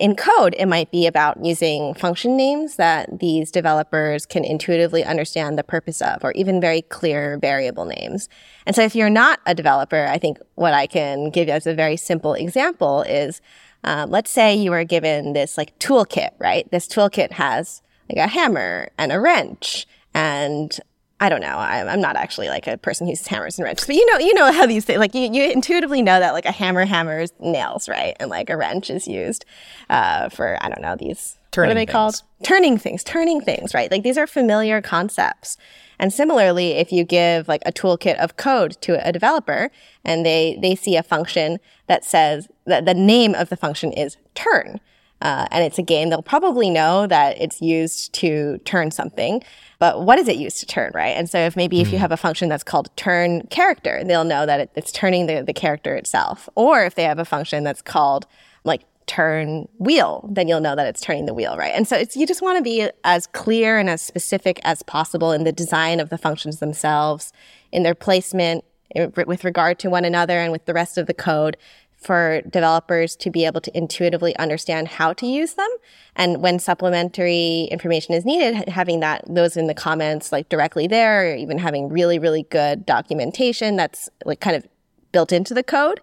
[0.00, 5.58] In code, it might be about using function names that these developers can intuitively understand
[5.58, 8.26] the purpose of, or even very clear variable names.
[8.64, 11.66] And so if you're not a developer, I think what I can give you as
[11.66, 13.42] a very simple example is,
[13.84, 16.70] um, let's say you are given this like toolkit, right?
[16.70, 20.80] This toolkit has like a hammer and a wrench and
[21.22, 21.58] I don't know.
[21.58, 24.18] I'm, I'm not actually like a person who uses hammers and wrenches, but you know,
[24.18, 27.30] you know how these things, like you, you intuitively know that like a hammer hammers
[27.38, 28.16] nails, right?
[28.18, 29.44] And like a wrench is used,
[29.90, 31.92] uh, for, I don't know, these, turning what are they things.
[31.92, 32.22] called?
[32.42, 33.90] Turning things, turning things, right?
[33.90, 35.58] Like these are familiar concepts.
[35.98, 39.70] And similarly, if you give like a toolkit of code to a developer
[40.02, 44.16] and they, they see a function that says that the name of the function is
[44.34, 44.80] turn,
[45.22, 49.42] uh, and it's a game, they'll probably know that it's used to turn something.
[49.78, 51.16] But what is it used to turn, right?
[51.16, 51.82] And so if maybe mm.
[51.82, 52.02] if you hmm.
[52.02, 55.52] have a function that's called turn character, they'll know that it, it's turning the, the
[55.52, 56.48] character itself.
[56.54, 58.26] Or if they have a function that's called
[58.64, 61.72] like turn wheel, then you'll know that it's turning the wheel, right?
[61.74, 65.32] And so it's you just want to be as clear and as specific as possible
[65.32, 67.32] in the design of the functions themselves,
[67.72, 71.56] in their placement, with regard to one another and with the rest of the code
[72.00, 75.68] for developers to be able to intuitively understand how to use them.
[76.16, 81.30] And when supplementary information is needed, having that, those in the comments, like directly there,
[81.30, 84.66] or even having really, really good documentation that's like kind of
[85.12, 86.00] built into the code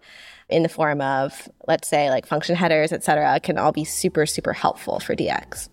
[0.50, 4.26] in the form of, let's say, like function headers, et cetera, can all be super,
[4.26, 5.70] super helpful for DX.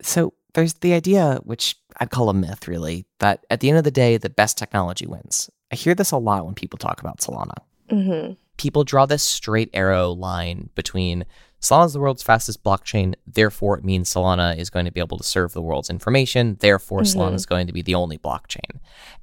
[0.00, 3.84] So there's the idea, which I'd call a myth really, that at the end of
[3.84, 5.50] the day, the best technology wins.
[5.72, 7.56] I hear this a lot when people talk about Solana.
[7.90, 8.34] Mm-hmm.
[8.56, 11.24] People draw this straight arrow line between
[11.60, 15.18] Solana is the world's fastest blockchain, therefore it means Solana is going to be able
[15.18, 17.20] to serve the world's information, therefore mm-hmm.
[17.20, 18.78] Solana is going to be the only blockchain.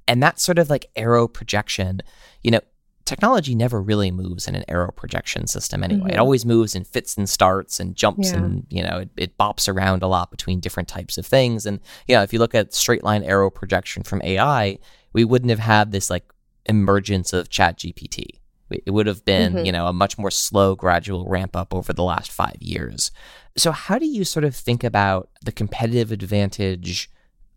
[0.07, 2.01] And that sort of like arrow projection,
[2.43, 2.61] you know,
[3.05, 6.01] technology never really moves in an arrow projection system anyway.
[6.01, 6.09] Mm-hmm.
[6.11, 8.37] It always moves in fits and starts and jumps yeah.
[8.37, 11.65] and, you know, it, it, bops around a lot between different types of things.
[11.65, 14.79] And, you know, if you look at straight line arrow projection from AI,
[15.13, 16.25] we wouldn't have had this like
[16.65, 18.39] emergence of ChatGPT.
[18.71, 19.65] It would have been, mm-hmm.
[19.65, 23.11] you know, a much more slow, gradual ramp up over the last five years.
[23.55, 27.09] So, how do you sort of think about the competitive advantage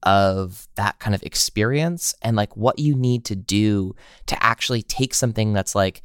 [0.03, 3.95] of that kind of experience and like what you need to do
[4.27, 6.03] to actually take something that's like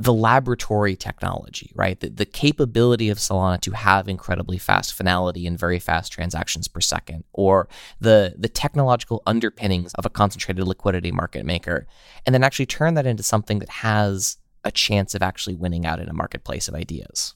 [0.00, 1.98] the laboratory technology, right?
[1.98, 6.80] The, the capability of Solana to have incredibly fast finality and very fast transactions per
[6.80, 7.68] second, or
[8.00, 11.86] the the technological underpinnings of a concentrated liquidity market maker,
[12.24, 16.00] and then actually turn that into something that has a chance of actually winning out
[16.00, 17.34] in a marketplace of ideas.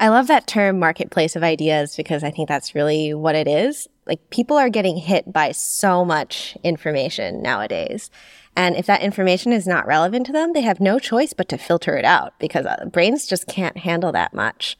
[0.00, 3.86] I love that term marketplace of ideas because I think that's really what it is.
[4.06, 8.10] Like people are getting hit by so much information nowadays.
[8.56, 11.58] And if that information is not relevant to them, they have no choice but to
[11.58, 14.78] filter it out because uh, brains just can't handle that much.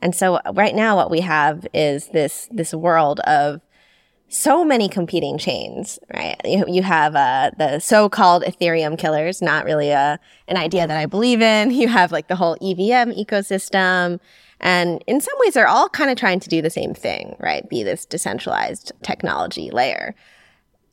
[0.00, 3.62] And so right now what we have is this this world of
[4.32, 6.40] so many competing chains, right?
[6.44, 11.06] You, you have uh, the so-called Ethereum killers, not really a, an idea that I
[11.06, 11.70] believe in.
[11.82, 14.20] You have like the whole EVM ecosystem.
[14.62, 17.68] And in some ways, they're all kind of trying to do the same thing, right?
[17.68, 20.14] Be this decentralized technology layer.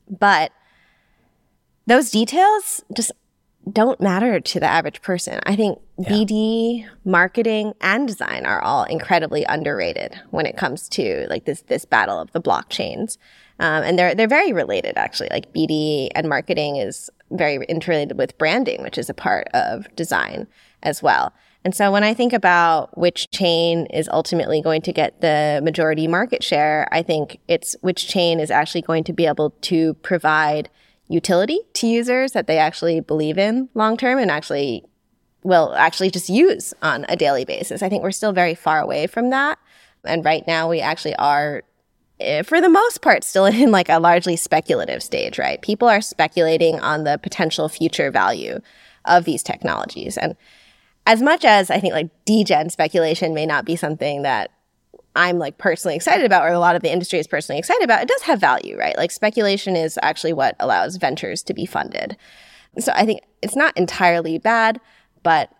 [0.08, 0.50] But
[1.86, 3.12] those details just
[3.70, 5.38] don't matter to the average person.
[5.44, 6.08] I think yeah.
[6.08, 11.84] BD, marketing, and design are all incredibly underrated when it comes to like this this
[11.84, 13.18] battle of the blockchains.
[13.58, 15.28] Um, and they're they're very related actually.
[15.30, 20.46] Like BD and marketing is very interrelated with branding, which is a part of design
[20.82, 21.32] as well.
[21.64, 26.08] And so when I think about which chain is ultimately going to get the majority
[26.08, 30.70] market share, I think it's which chain is actually going to be able to provide
[31.08, 34.84] utility to users that they actually believe in long term and actually
[35.42, 37.82] will actually just use on a daily basis.
[37.82, 39.58] I think we're still very far away from that.
[40.04, 41.62] And right now we actually are
[42.20, 45.60] eh, for the most part still in like a largely speculative stage, right?
[45.60, 48.60] People are speculating on the potential future value
[49.04, 50.16] of these technologies.
[50.16, 50.36] And
[51.06, 54.50] as much as I think like degen speculation may not be something that
[55.16, 58.02] I'm like personally excited about, or a lot of the industry is personally excited about,
[58.02, 58.96] it does have value, right?
[58.96, 62.16] Like speculation is actually what allows ventures to be funded.
[62.78, 64.80] So I think it's not entirely bad,
[65.22, 65.50] but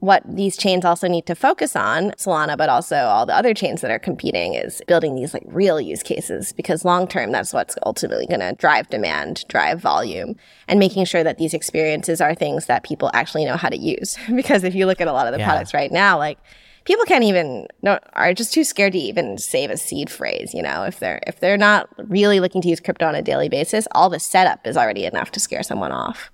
[0.00, 3.80] what these chains also need to focus on, Solana, but also all the other chains
[3.80, 7.76] that are competing, is building these like real use cases because long term, that's what's
[7.84, 10.36] ultimately going to drive demand, drive volume,
[10.68, 14.16] and making sure that these experiences are things that people actually know how to use.
[14.34, 15.46] because if you look at a lot of the yeah.
[15.46, 16.38] products right now, like
[16.84, 20.62] people can't even no, are just too scared to even save a seed phrase you
[20.62, 23.86] know if they're if they're not really looking to use crypto on a daily basis
[23.92, 26.30] all the setup is already enough to scare someone off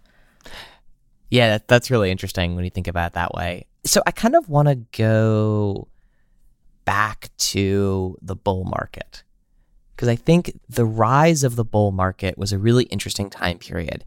[1.34, 4.36] yeah that, that's really interesting when you think about it that way so i kind
[4.36, 5.88] of want to go
[6.84, 9.24] back to the bull market
[9.94, 14.04] because i think the rise of the bull market was a really interesting time period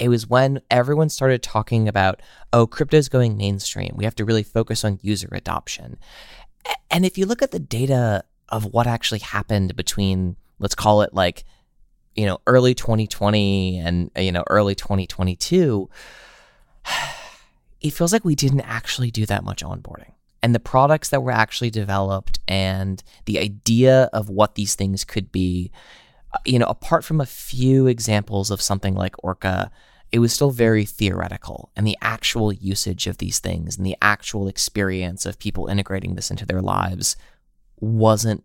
[0.00, 2.22] it was when everyone started talking about,
[2.54, 3.92] oh, crypto's going mainstream.
[3.96, 5.98] We have to really focus on user adoption.
[6.90, 11.12] And if you look at the data of what actually happened between, let's call it
[11.12, 11.44] like,
[12.16, 15.90] you know, early 2020 and, you know, early 2022,
[17.80, 20.12] it feels like we didn't actually do that much onboarding.
[20.42, 25.30] And the products that were actually developed and the idea of what these things could
[25.30, 25.70] be,
[26.32, 29.70] uh, you know, apart from a few examples of something like Orca,
[30.12, 31.70] it was still very theoretical.
[31.76, 36.30] And the actual usage of these things and the actual experience of people integrating this
[36.30, 37.16] into their lives
[37.78, 38.44] wasn't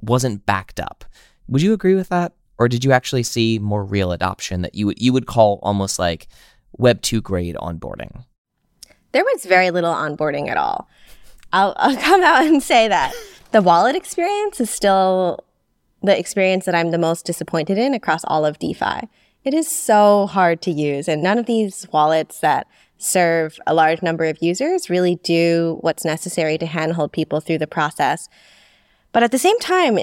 [0.00, 1.04] wasn't backed up.
[1.48, 2.34] Would you agree with that?
[2.58, 5.98] Or did you actually see more real adoption that you would you would call almost
[5.98, 6.28] like
[6.78, 8.24] Web 2 grade onboarding?
[9.12, 10.88] There was very little onboarding at all.
[11.52, 13.12] I'll, I'll come out and say that.
[13.50, 15.44] The wallet experience is still
[16.02, 19.08] the experience that I'm the most disappointed in across all of DeFi.
[19.44, 22.66] It is so hard to use, and none of these wallets that
[22.98, 27.66] serve a large number of users really do what's necessary to handhold people through the
[27.66, 28.28] process.
[29.12, 29.98] But at the same time,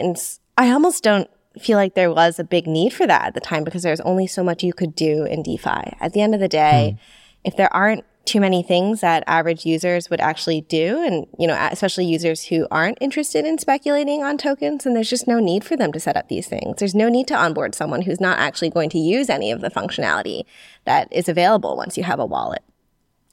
[0.57, 3.63] I almost don't feel like there was a big need for that at the time
[3.63, 5.95] because there's only so much you could do in DeFi.
[5.99, 7.47] At the end of the day, hmm.
[7.47, 11.55] if there aren't too many things that average users would actually do and you know
[11.71, 15.77] especially users who aren't interested in speculating on tokens and there's just no need for
[15.77, 18.69] them to set up these things there's no need to onboard someone who's not actually
[18.69, 20.43] going to use any of the functionality
[20.85, 22.63] that is available once you have a wallet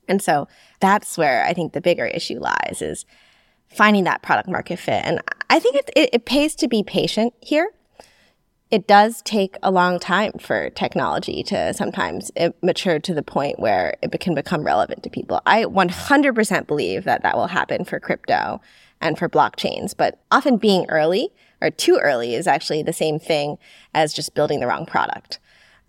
[0.08, 0.46] and so
[0.80, 3.06] that's where i think the bigger issue lies is
[3.70, 7.32] finding that product market fit and i think it, it, it pays to be patient
[7.40, 7.70] here
[8.72, 12.32] it does take a long time for technology to sometimes
[12.62, 15.42] mature to the point where it can become relevant to people.
[15.44, 18.62] I 100% believe that that will happen for crypto
[18.98, 21.28] and for blockchains, but often being early
[21.60, 23.58] or too early is actually the same thing
[23.92, 25.38] as just building the wrong product.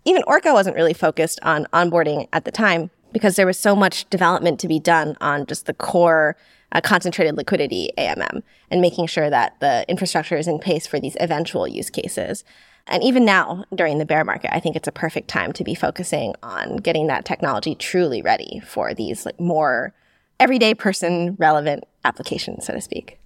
[0.04, 4.10] Even Orca wasn't really focused on onboarding at the time because there was so much
[4.10, 6.36] development to be done on just the core
[6.72, 11.16] uh, concentrated liquidity AMM and making sure that the infrastructure is in place for these
[11.18, 12.44] eventual use cases.
[12.86, 15.74] And even now, during the bear market, I think it's a perfect time to be
[15.74, 19.94] focusing on getting that technology truly ready for these like more
[20.38, 23.18] everyday person relevant applications, so to speak.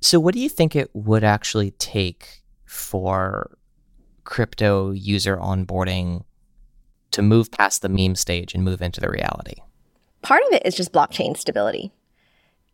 [0.00, 3.56] So, what do you think it would actually take for
[4.24, 6.24] crypto user onboarding
[7.12, 9.54] to move past the meme stage and move into the reality?
[10.22, 11.92] Part of it is just blockchain stability.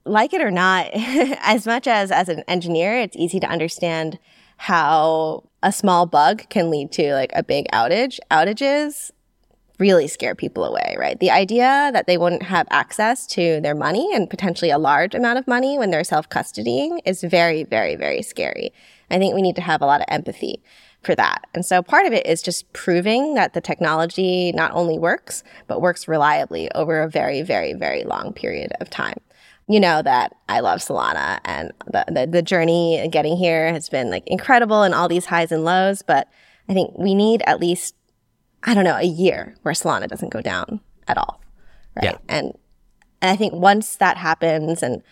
[0.04, 4.18] like it or not, as much as as an engineer, it's easy to understand
[4.56, 8.18] how a small bug can lead to like a big outage.
[8.30, 9.10] Outages
[9.78, 11.18] really scare people away, right?
[11.18, 15.38] The idea that they wouldn't have access to their money and potentially a large amount
[15.38, 18.72] of money when they're self custodying is very, very, very scary.
[19.10, 20.62] I think we need to have a lot of empathy
[21.02, 21.46] for that.
[21.52, 25.82] And so part of it is just proving that the technology not only works, but
[25.82, 29.18] works reliably over a very, very, very long period of time.
[29.72, 34.10] You know that I love Solana and the, the, the journey getting here has been
[34.10, 36.28] like incredible and all these highs and lows, but
[36.68, 37.94] I think we need at least,
[38.64, 41.40] I don't know, a year where Solana doesn't go down at all.
[41.96, 42.04] Right.
[42.04, 42.18] Yeah.
[42.28, 42.52] And,
[43.22, 45.02] and I think once that happens and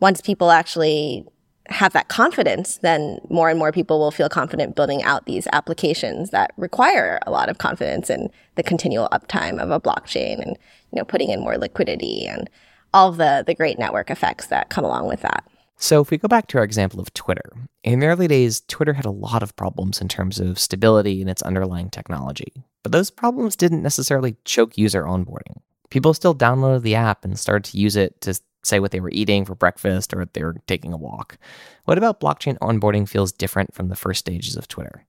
[0.00, 1.24] once people actually
[1.70, 6.28] have that confidence, then more and more people will feel confident building out these applications
[6.28, 10.58] that require a lot of confidence in the continual uptime of a blockchain and,
[10.92, 12.50] you know, putting in more liquidity and
[12.92, 15.44] all the, the great network effects that come along with that.
[15.76, 18.92] So, if we go back to our example of Twitter, in the early days, Twitter
[18.92, 22.52] had a lot of problems in terms of stability and its underlying technology.
[22.82, 25.62] But those problems didn't necessarily choke user onboarding.
[25.88, 29.10] People still downloaded the app and started to use it to say what they were
[29.10, 31.38] eating for breakfast or they were taking a walk.
[31.86, 35.06] What about blockchain onboarding feels different from the first stages of Twitter?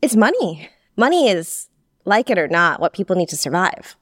[0.00, 0.70] It's money.
[0.96, 1.68] Money is,
[2.04, 3.96] like it or not, what people need to survive.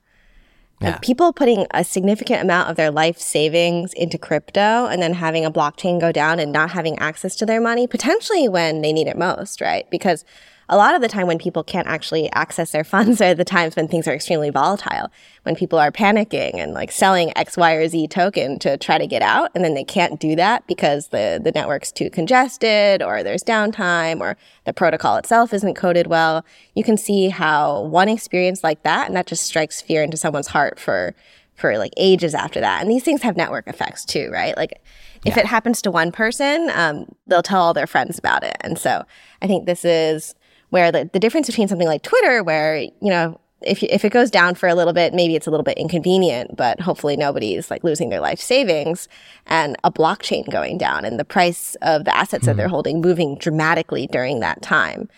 [0.84, 0.92] Yeah.
[0.92, 5.44] Like people putting a significant amount of their life savings into crypto and then having
[5.44, 9.06] a blockchain go down and not having access to their money, potentially when they need
[9.06, 9.90] it most, right?
[9.90, 10.24] Because
[10.68, 13.76] a lot of the time when people can't actually access their funds are the times
[13.76, 15.10] when things are extremely volatile,
[15.42, 19.06] when people are panicking and like selling X, Y, or Z token to try to
[19.06, 19.50] get out.
[19.54, 24.20] And then they can't do that because the, the network's too congested or there's downtime
[24.20, 26.44] or the protocol itself isn't coded well.
[26.74, 30.48] You can see how one experience like that, and that just strikes fear into someone's
[30.48, 31.14] heart for,
[31.54, 32.80] for like ages after that.
[32.80, 34.56] And these things have network effects too, right?
[34.56, 34.80] Like
[35.24, 35.40] if yeah.
[35.40, 38.56] it happens to one person, um, they'll tell all their friends about it.
[38.60, 39.04] And so
[39.40, 40.34] I think this is,
[40.74, 44.28] where the, the difference between something like Twitter, where, you know, if, if it goes
[44.28, 47.84] down for a little bit, maybe it's a little bit inconvenient, but hopefully nobody's like
[47.84, 49.06] losing their life savings
[49.46, 52.46] and a blockchain going down and the price of the assets mm.
[52.46, 52.72] that they're hmm.
[52.72, 55.08] holding moving dramatically during that time.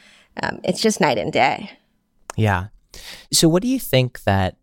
[0.43, 1.71] Um, it's just night and day.
[2.37, 2.67] Yeah.
[3.33, 4.57] So, what do you think that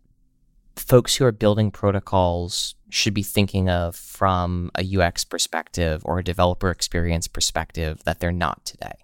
[0.76, 6.24] folks who are building protocols should be thinking of from a UX perspective or a
[6.24, 9.03] developer experience perspective that they're not today?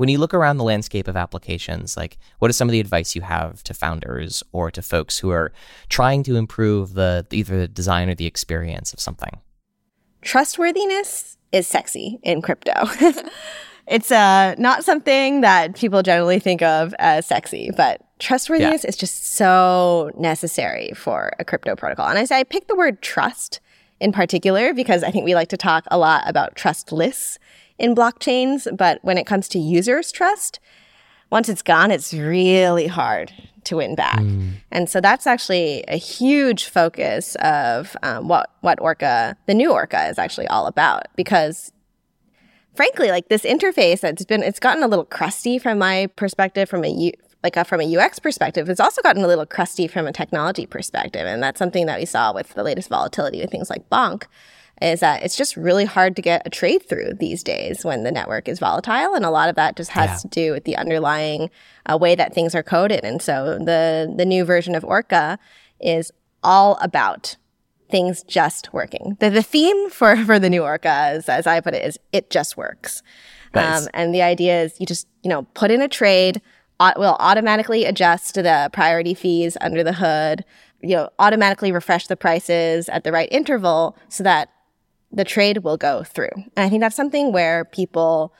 [0.00, 3.14] When you look around the landscape of applications, like what is some of the advice
[3.14, 5.52] you have to founders or to folks who are
[5.90, 9.40] trying to improve the either the design or the experience of something?
[10.22, 12.72] Trustworthiness is sexy in crypto.
[13.86, 18.88] it's uh, not something that people generally think of as sexy, but trustworthiness yeah.
[18.88, 22.08] is just so necessary for a crypto protocol.
[22.08, 23.60] And I say I pick the word trust
[24.00, 27.38] in particular because I think we like to talk a lot about trustless
[27.78, 30.60] in blockchains, but when it comes to users' trust,
[31.30, 33.32] once it's gone, it's really hard
[33.64, 34.18] to win back.
[34.18, 34.54] Mm.
[34.70, 40.08] And so that's actually a huge focus of um, what what Orca, the new Orca,
[40.08, 41.06] is actually all about.
[41.16, 41.72] Because
[42.74, 46.84] frankly, like this interface, it's been it's gotten a little crusty from my perspective, from
[46.84, 47.12] a
[47.42, 48.68] like a, from a UX perspective.
[48.68, 52.06] It's also gotten a little crusty from a technology perspective, and that's something that we
[52.06, 54.24] saw with the latest volatility with things like Bonk
[54.80, 58.10] is that it's just really hard to get a trade through these days when the
[58.10, 59.14] network is volatile.
[59.14, 60.16] And a lot of that just has yeah.
[60.16, 61.50] to do with the underlying
[61.90, 63.04] uh, way that things are coded.
[63.04, 65.38] And so the, the new version of Orca
[65.80, 66.10] is
[66.42, 67.36] all about
[67.90, 69.16] things just working.
[69.20, 72.30] The, the theme for, for the new Orca, is, as I put it, is it
[72.30, 73.02] just works.
[73.54, 73.82] Nice.
[73.82, 76.40] Um, and the idea is you just, you know, put in a trade,
[76.96, 80.44] will automatically adjust the priority fees under the hood,
[80.80, 84.50] you know, automatically refresh the prices at the right interval so that
[85.12, 86.30] the trade will go through.
[86.34, 88.32] And I think that's something where people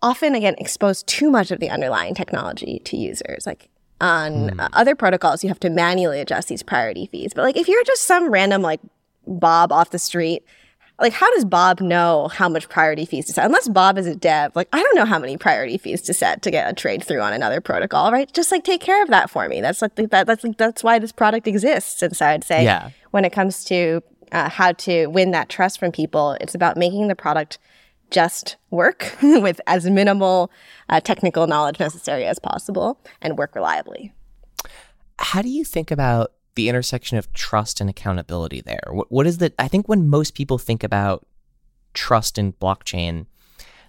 [0.00, 3.46] often, again, expose too much of the underlying technology to users.
[3.46, 3.68] Like
[4.00, 4.68] on mm.
[4.72, 7.32] other protocols, you have to manually adjust these priority fees.
[7.34, 8.80] But like if you're just some random like
[9.26, 10.44] Bob off the street,
[11.00, 13.46] like how does Bob know how much priority fees to set?
[13.46, 16.42] Unless Bob is a dev, like I don't know how many priority fees to set
[16.42, 18.32] to get a trade through on another protocol, right?
[18.32, 19.60] Just like take care of that for me.
[19.60, 22.02] That's like that, that's like that's why this product exists.
[22.02, 22.90] And so I'd say yeah.
[23.10, 26.36] when it comes to uh, how to win that trust from people.
[26.40, 27.58] It's about making the product
[28.10, 30.50] just work with as minimal
[30.88, 34.12] uh, technical knowledge necessary as possible and work reliably.
[35.18, 38.82] How do you think about the intersection of trust and accountability there?
[38.90, 39.54] what, what is that?
[39.58, 41.24] I think when most people think about
[41.94, 43.26] trust in blockchain,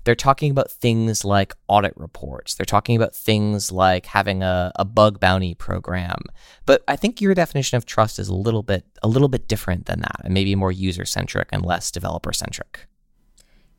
[0.03, 2.55] They're talking about things like audit reports.
[2.55, 6.21] They're talking about things like having a, a bug bounty program.
[6.65, 9.85] But I think your definition of trust is a little bit a little bit different
[9.85, 12.87] than that, and maybe more user centric and less developer centric.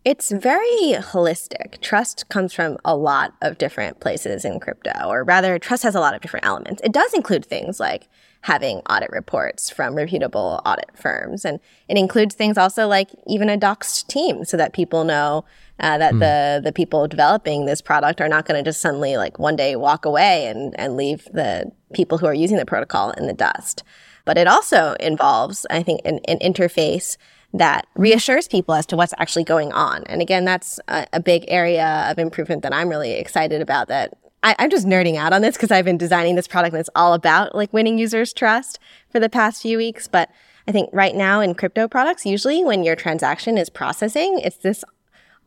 [0.03, 1.81] It's very holistic.
[1.83, 6.01] Trust comes from a lot of different places in crypto, or rather, trust has a
[6.01, 6.81] lot of different elements.
[6.83, 8.09] It does include things like
[8.43, 11.45] having audit reports from reputable audit firms.
[11.45, 15.45] And it includes things also like even a doxed team so that people know
[15.79, 16.21] uh, that mm.
[16.21, 19.77] the, the people developing this product are not going to just suddenly like one day
[19.77, 23.83] walk away and, and leave the people who are using the protocol in the dust.
[24.25, 27.17] But it also involves, I think, an, an interface
[27.53, 30.05] that reassures people as to what's actually going on.
[30.05, 34.15] And again, that's a, a big area of improvement that I'm really excited about that
[34.43, 36.91] I, am just nerding out on this because I've been designing this product and it's
[36.95, 38.79] all about like winning users' trust
[39.11, 40.09] for the past few weeks.
[40.09, 40.31] But
[40.67, 44.85] I think right now in crypto products, usually when your transaction is processing, it's this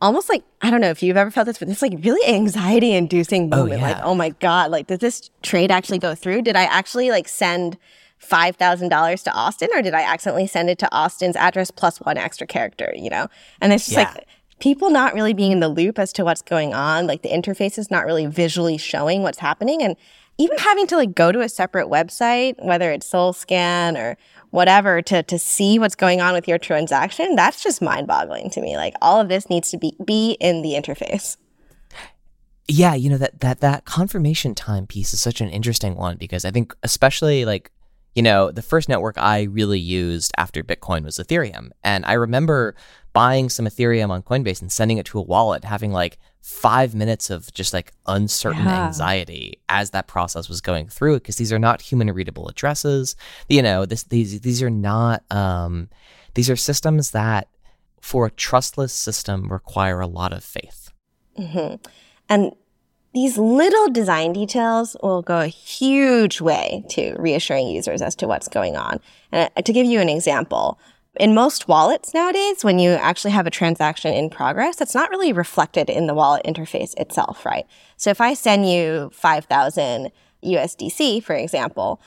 [0.00, 2.92] almost like I don't know if you've ever felt this, but this like really anxiety
[2.92, 3.82] inducing oh, moment.
[3.82, 3.92] Oh, yeah.
[3.94, 6.42] Like, oh my God, like did this trade actually go through?
[6.42, 7.78] Did I actually like send
[8.18, 12.00] five thousand dollars to Austin or did I accidentally send it to Austin's address plus
[12.00, 13.28] one extra character, you know?
[13.60, 14.12] And it's just yeah.
[14.14, 14.26] like
[14.60, 17.78] people not really being in the loop as to what's going on, like the interface
[17.78, 19.82] is not really visually showing what's happening.
[19.82, 19.96] And
[20.38, 24.16] even having to like go to a separate website, whether it's Solscan or
[24.50, 28.60] whatever, to to see what's going on with your transaction, that's just mind boggling to
[28.60, 28.76] me.
[28.76, 31.36] Like all of this needs to be be in the interface.
[32.66, 36.44] Yeah, you know that that that confirmation time piece is such an interesting one because
[36.44, 37.70] I think especially like
[38.14, 41.70] you know, the first network I really used after Bitcoin was Ethereum.
[41.82, 42.76] And I remember
[43.14, 47.30] buying some Ethereum on Coinbase and sending it to a wallet, having like five minutes
[47.30, 48.88] of just like uncertain yeah.
[48.88, 53.16] anxiety as that process was going through it, because these are not human readable addresses.
[53.48, 55.88] You know, this these these are not um
[56.34, 57.48] these are systems that
[58.02, 60.92] for a trustless system require a lot of faith.
[61.38, 61.76] Mm-hmm.
[62.28, 62.52] And
[63.14, 68.48] these little design details will go a huge way to reassuring users as to what's
[68.48, 69.00] going on.
[69.30, 70.78] And uh, to give you an example,
[71.16, 75.32] in most wallets nowadays, when you actually have a transaction in progress, it's not really
[75.32, 77.66] reflected in the wallet interface itself, right?
[77.96, 80.10] So if I send you 5,000
[80.44, 82.00] USDC, for example,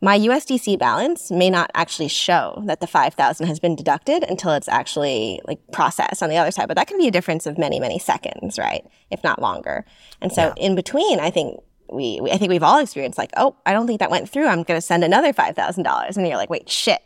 [0.00, 4.68] my USDC balance may not actually show that the 5,000 has been deducted until it's
[4.68, 6.66] actually like processed on the other side.
[6.66, 8.84] But that can be a difference of many, many seconds, right?
[9.10, 9.84] If not longer.
[10.20, 10.64] And so yeah.
[10.64, 13.86] in between, I think we, we, I think we've all experienced like, oh, I don't
[13.86, 14.46] think that went through.
[14.46, 16.16] I'm going to send another $5,000.
[16.16, 17.00] And you're like, wait, shit.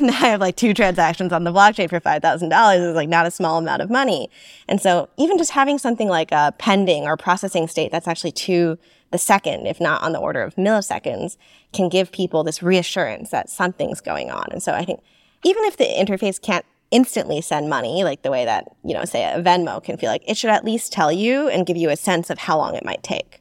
[0.00, 3.30] Now I have like two transactions on the blockchain for $5,000 is like not a
[3.30, 4.30] small amount of money.
[4.68, 8.78] And so even just having something like a pending or processing state that's actually to
[9.10, 11.36] the second, if not on the order of milliseconds,
[11.72, 14.46] can give people this reassurance that something's going on.
[14.50, 15.00] And so I think
[15.44, 19.24] even if the interface can't instantly send money, like the way that, you know, say
[19.24, 21.96] a Venmo can feel like, it should at least tell you and give you a
[21.96, 23.39] sense of how long it might take.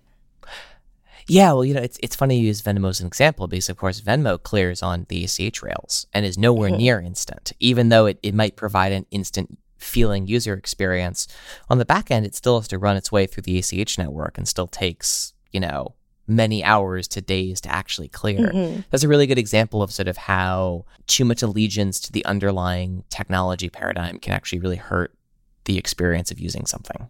[1.30, 3.77] Yeah, well, you know, it's it's funny you use Venmo as an example because, of
[3.77, 6.80] course, Venmo clears on the ACH rails and is nowhere mm-hmm.
[6.80, 11.27] near instant, even though it, it might provide an instant feeling user experience.
[11.69, 14.38] On the back end, it still has to run its way through the ACH network
[14.38, 15.95] and still takes you know,
[16.27, 18.51] many hours to days to actually clear.
[18.51, 18.82] Mm-hmm.
[18.91, 23.03] That's a really good example of sort of how too much allegiance to the underlying
[23.09, 25.13] technology paradigm can actually really hurt
[25.65, 27.09] the experience of using something.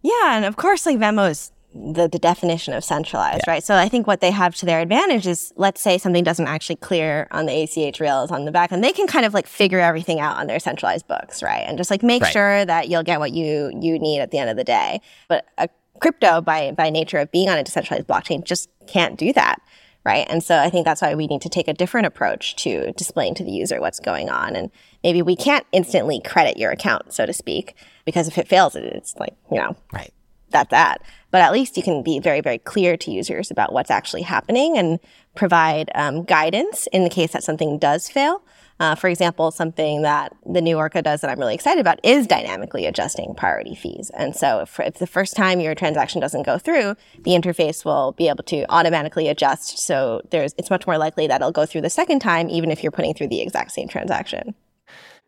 [0.00, 3.54] Yeah, and of course, like Venmo is the, the definition of centralized, yeah.
[3.54, 3.64] right?
[3.64, 6.76] So I think what they have to their advantage is, let's say something doesn't actually
[6.76, 9.80] clear on the ACH rails on the back, and they can kind of like figure
[9.80, 11.64] everything out on their centralized books, right?
[11.66, 12.32] And just like make right.
[12.32, 15.00] sure that you'll get what you you need at the end of the day.
[15.28, 15.68] But a
[16.00, 19.62] crypto by by nature of being on a decentralized blockchain just can't do that
[20.04, 22.92] right and so i think that's why we need to take a different approach to
[22.96, 24.68] displaying to the user what's going on and
[25.04, 29.14] maybe we can't instantly credit your account so to speak because if it fails it's
[29.16, 30.12] like you know right
[30.52, 33.90] that's that but at least you can be very very clear to users about what's
[33.90, 35.00] actually happening and
[35.34, 38.42] provide um, guidance in the case that something does fail
[38.82, 42.26] uh, for example, something that the new Orca does that I'm really excited about is
[42.26, 44.10] dynamically adjusting priority fees.
[44.16, 48.10] And so if, if the first time your transaction doesn't go through, the interface will
[48.10, 49.78] be able to automatically adjust.
[49.78, 52.82] So there's, it's much more likely that it'll go through the second time, even if
[52.82, 54.56] you're putting through the exact same transaction.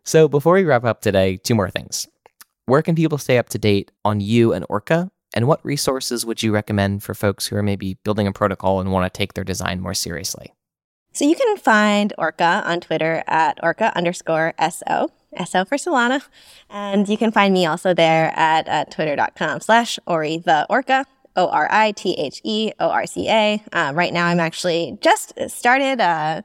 [0.05, 2.09] So before we wrap up today, two more things.
[2.67, 5.13] Where can people stay up to date on you and Orca?
[5.35, 8.93] And what resources would you recommend for folks who are maybe building a protocol and
[8.93, 10.55] want to take their design more seriously?
[11.13, 15.11] So you can find Orca on Twitter at Orca underscore SO,
[15.45, 16.23] SO for Solana.
[16.71, 21.05] And you can find me also there at, at twitter.com slash Ori the Orca,
[21.37, 23.63] O R I T H E O R C A.
[23.73, 26.43] Uh, right now, I'm actually just started, uh,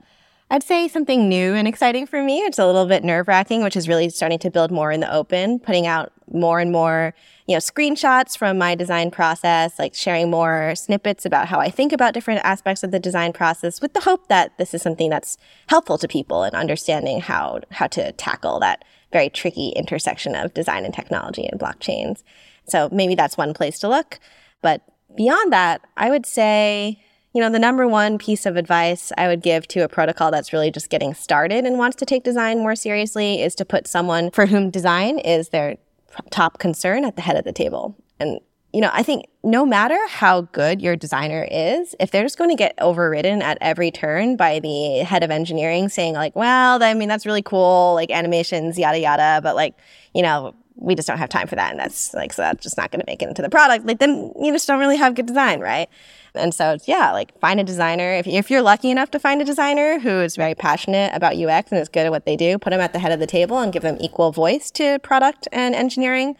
[0.49, 2.39] I'd say something new and exciting for me.
[2.39, 5.13] It's a little bit nerve wracking, which is really starting to build more in the
[5.13, 7.13] open, putting out more and more,
[7.47, 11.91] you know, screenshots from my design process, like sharing more snippets about how I think
[11.91, 15.37] about different aspects of the design process with the hope that this is something that's
[15.67, 20.85] helpful to people in understanding how, how to tackle that very tricky intersection of design
[20.85, 22.23] and technology and blockchains.
[22.67, 24.19] So maybe that's one place to look.
[24.61, 24.83] But
[25.15, 27.01] beyond that, I would say,
[27.33, 30.53] you know, the number one piece of advice I would give to a protocol that's
[30.53, 34.31] really just getting started and wants to take design more seriously is to put someone
[34.31, 35.77] for whom design is their
[36.29, 37.95] top concern at the head of the table.
[38.19, 38.39] And,
[38.73, 42.49] you know, I think no matter how good your designer is, if they're just going
[42.49, 46.93] to get overridden at every turn by the head of engineering saying like, well, I
[46.93, 49.75] mean, that's really cool, like animations, yada, yada, but like,
[50.13, 51.71] you know, we just don't have time for that.
[51.71, 53.85] And that's like, so that's just not going to make it into the product.
[53.85, 55.89] Like, then you just don't really have good design, right?
[56.35, 58.13] And so, yeah, like find a designer.
[58.13, 61.71] If, if you're lucky enough to find a designer who is very passionate about UX
[61.71, 63.59] and is good at what they do, put them at the head of the table
[63.59, 66.35] and give them equal voice to product and engineering.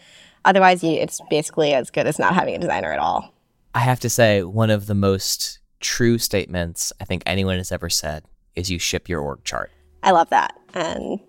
[0.45, 3.33] Otherwise, you, it's basically as good as not having a designer at all.
[3.75, 7.89] I have to say, one of the most true statements I think anyone has ever
[7.89, 8.23] said
[8.55, 9.71] is you ship your org chart.
[10.03, 10.57] I love that.
[10.73, 11.19] And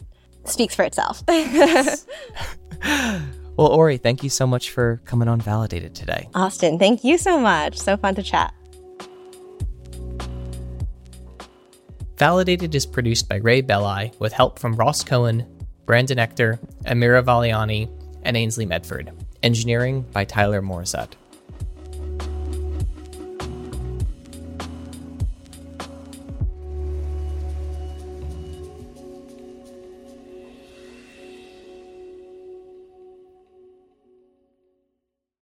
[0.44, 1.22] speaks for itself.
[3.60, 6.30] well, Ori, thank you so much for coming on Validated today.
[6.34, 7.76] Austin, thank you so much.
[7.76, 8.54] So fun to chat.
[12.16, 15.46] Validated is produced by Ray Belli with help from Ross Cohen,
[15.84, 17.90] Brandon Ector, Amira Valiani,
[18.22, 19.12] and Ainsley Medford.
[19.42, 21.12] Engineering by Tyler Morissette.